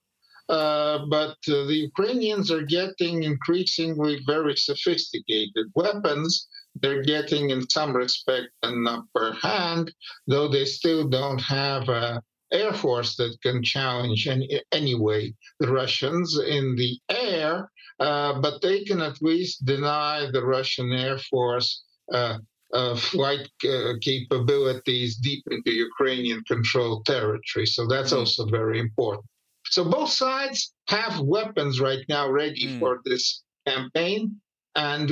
uh, 0.49 1.07
but 1.09 1.37
uh, 1.49 1.65
the 1.65 1.89
Ukrainians 1.91 2.51
are 2.51 2.63
getting 2.63 3.23
increasingly 3.23 4.21
very 4.27 4.57
sophisticated 4.57 5.67
weapons 5.75 6.49
they're 6.83 7.03
getting, 7.03 7.51
in 7.51 7.69
some 7.71 7.97
respect, 7.97 8.49
an 8.63 8.87
upper 8.87 9.33
hand, 9.33 9.93
though 10.27 10.49
they 10.49 10.65
still 10.65 11.09
don't 11.09 11.39
have 11.39 11.89
an 11.89 12.21
air 12.53 12.73
force 12.73 13.17
that 13.17 13.37
can 13.43 13.63
challenge 13.63 14.27
any, 14.29 14.61
anyway 14.73 15.35
the 15.61 15.71
Russians 15.71 16.39
in 16.39 16.77
the 16.77 16.99
air. 17.09 17.71
Uh, 17.99 18.41
but 18.41 18.61
they 18.61 18.85
can 18.85 19.01
at 19.01 19.23
least 19.23 19.65
deny 19.65 20.29
the 20.31 20.45
Russian 20.45 20.93
air 20.93 21.19
force 21.19 21.83
uh, 22.13 22.39
uh, 22.73 22.95
flight 22.97 23.49
uh, 23.65 23.95
capabilities 24.03 25.17
deep 25.17 25.43
into 25.51 25.71
Ukrainian 25.73 26.43
controlled 26.45 27.07
territory. 27.07 27.67
So 27.67 27.87
that's 27.87 28.13
mm. 28.13 28.19
also 28.19 28.45
very 28.47 28.79
important. 28.81 29.25
So 29.71 29.85
both 29.85 30.11
sides 30.11 30.75
have 30.89 31.21
weapons 31.21 31.81
right 31.81 32.05
now 32.09 32.31
ready 32.31 32.67
mm. 32.67 32.79
for 32.79 33.01
this 33.05 33.43
campaign 33.67 34.41
and 34.75 35.11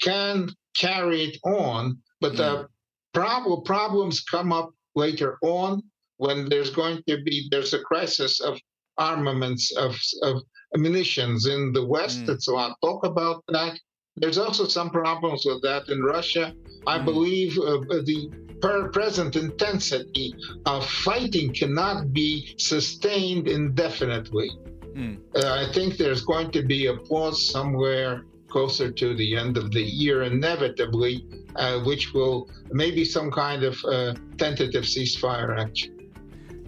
can 0.00 0.50
carry 0.76 1.24
it 1.24 1.38
on. 1.44 1.98
But 2.20 2.36
the 2.36 2.52
mm. 2.56 2.66
problem 3.14 3.62
problems 3.64 4.20
come 4.20 4.52
up 4.52 4.70
later 4.94 5.38
on 5.42 5.82
when 6.22 6.48
there's 6.48 6.70
going 6.70 7.02
to 7.08 7.20
be 7.22 7.48
there's 7.50 7.74
a 7.74 7.82
crisis 7.90 8.40
of 8.40 8.54
armaments 8.96 9.64
of, 9.76 9.92
of 10.22 10.34
munitions 10.74 11.46
in 11.46 11.72
the 11.72 11.84
West. 11.84 12.20
Mm. 12.24 12.34
It's 12.34 12.48
a 12.48 12.52
lot 12.52 12.76
talk 12.80 13.04
about 13.04 13.42
that. 13.48 13.74
There's 14.16 14.38
also 14.38 14.64
some 14.66 14.90
problems 14.90 15.44
with 15.44 15.60
that 15.62 15.88
in 15.88 16.00
Russia. 16.16 16.54
I 16.86 16.98
mm. 16.98 17.04
believe 17.04 17.58
uh, 17.58 17.80
the 18.10 18.30
per 18.60 18.88
present 18.90 19.34
intensity 19.34 20.32
of 20.66 20.88
fighting 20.88 21.52
cannot 21.52 22.12
be 22.12 22.54
sustained 22.58 23.48
indefinitely. 23.48 24.50
Mm. 24.94 25.18
Uh, 25.34 25.50
I 25.62 25.72
think 25.72 25.96
there's 25.96 26.24
going 26.24 26.52
to 26.52 26.62
be 26.62 26.86
a 26.86 26.96
pause 27.08 27.50
somewhere 27.50 28.24
closer 28.48 28.92
to 28.92 29.16
the 29.16 29.34
end 29.34 29.56
of 29.56 29.72
the 29.72 29.82
year, 29.82 30.22
inevitably, 30.22 31.26
uh, 31.56 31.80
which 31.80 32.12
will 32.14 32.48
maybe 32.70 33.04
some 33.04 33.30
kind 33.30 33.64
of 33.64 33.74
uh, 33.86 34.14
tentative 34.36 34.84
ceasefire 34.84 35.58
action. 35.58 36.01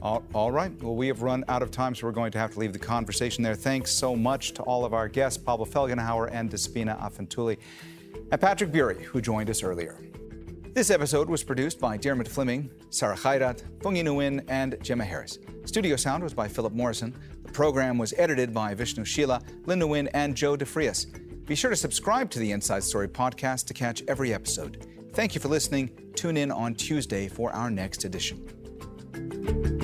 All, 0.04 0.22
all 0.34 0.52
right. 0.52 0.70
Well, 0.82 0.94
we 0.94 1.06
have 1.06 1.22
run 1.22 1.44
out 1.48 1.62
of 1.62 1.70
time, 1.70 1.94
so 1.94 2.06
we're 2.06 2.12
going 2.12 2.30
to 2.32 2.38
have 2.38 2.52
to 2.52 2.58
leave 2.58 2.74
the 2.74 2.78
conversation 2.78 3.42
there. 3.42 3.54
Thanks 3.54 3.90
so 3.90 4.14
much 4.14 4.52
to 4.52 4.62
all 4.64 4.84
of 4.84 4.92
our 4.92 5.08
guests, 5.08 5.42
Pablo 5.42 5.64
Felgenhauer 5.64 6.28
and 6.30 6.50
Despina 6.50 7.00
Afentouli, 7.00 7.56
and 8.30 8.38
Patrick 8.38 8.70
Bury, 8.70 9.02
who 9.02 9.22
joined 9.22 9.48
us 9.48 9.62
earlier. 9.62 9.98
This 10.74 10.90
episode 10.90 11.30
was 11.30 11.42
produced 11.42 11.80
by 11.80 11.96
Dermot 11.96 12.28
Fleming, 12.28 12.68
Sarah 12.90 13.16
Khairat, 13.16 13.62
Fungi 13.82 14.02
Nguyen, 14.02 14.44
and 14.48 14.76
Gemma 14.82 15.04
Harris. 15.04 15.38
Studio 15.64 15.96
sound 15.96 16.22
was 16.22 16.34
by 16.34 16.48
Philip 16.48 16.74
Morrison. 16.74 17.14
The 17.42 17.52
program 17.52 17.96
was 17.96 18.12
edited 18.18 18.52
by 18.52 18.74
Vishnu 18.74 19.06
Sheila, 19.06 19.40
Linda 19.64 19.86
Nguyen, 19.86 20.10
and 20.12 20.36
Joe 20.36 20.54
DeFrias. 20.54 21.46
Be 21.46 21.54
sure 21.54 21.70
to 21.70 21.76
subscribe 21.76 22.28
to 22.32 22.38
the 22.38 22.52
Inside 22.52 22.82
Story 22.82 23.08
podcast 23.08 23.66
to 23.68 23.74
catch 23.74 24.02
every 24.06 24.34
episode. 24.34 24.86
Thank 25.14 25.34
you 25.34 25.40
for 25.40 25.48
listening. 25.48 26.12
Tune 26.14 26.36
in 26.36 26.50
on 26.50 26.74
Tuesday 26.74 27.26
for 27.28 27.52
our 27.52 27.70
next 27.70 28.04
edition. 28.04 29.83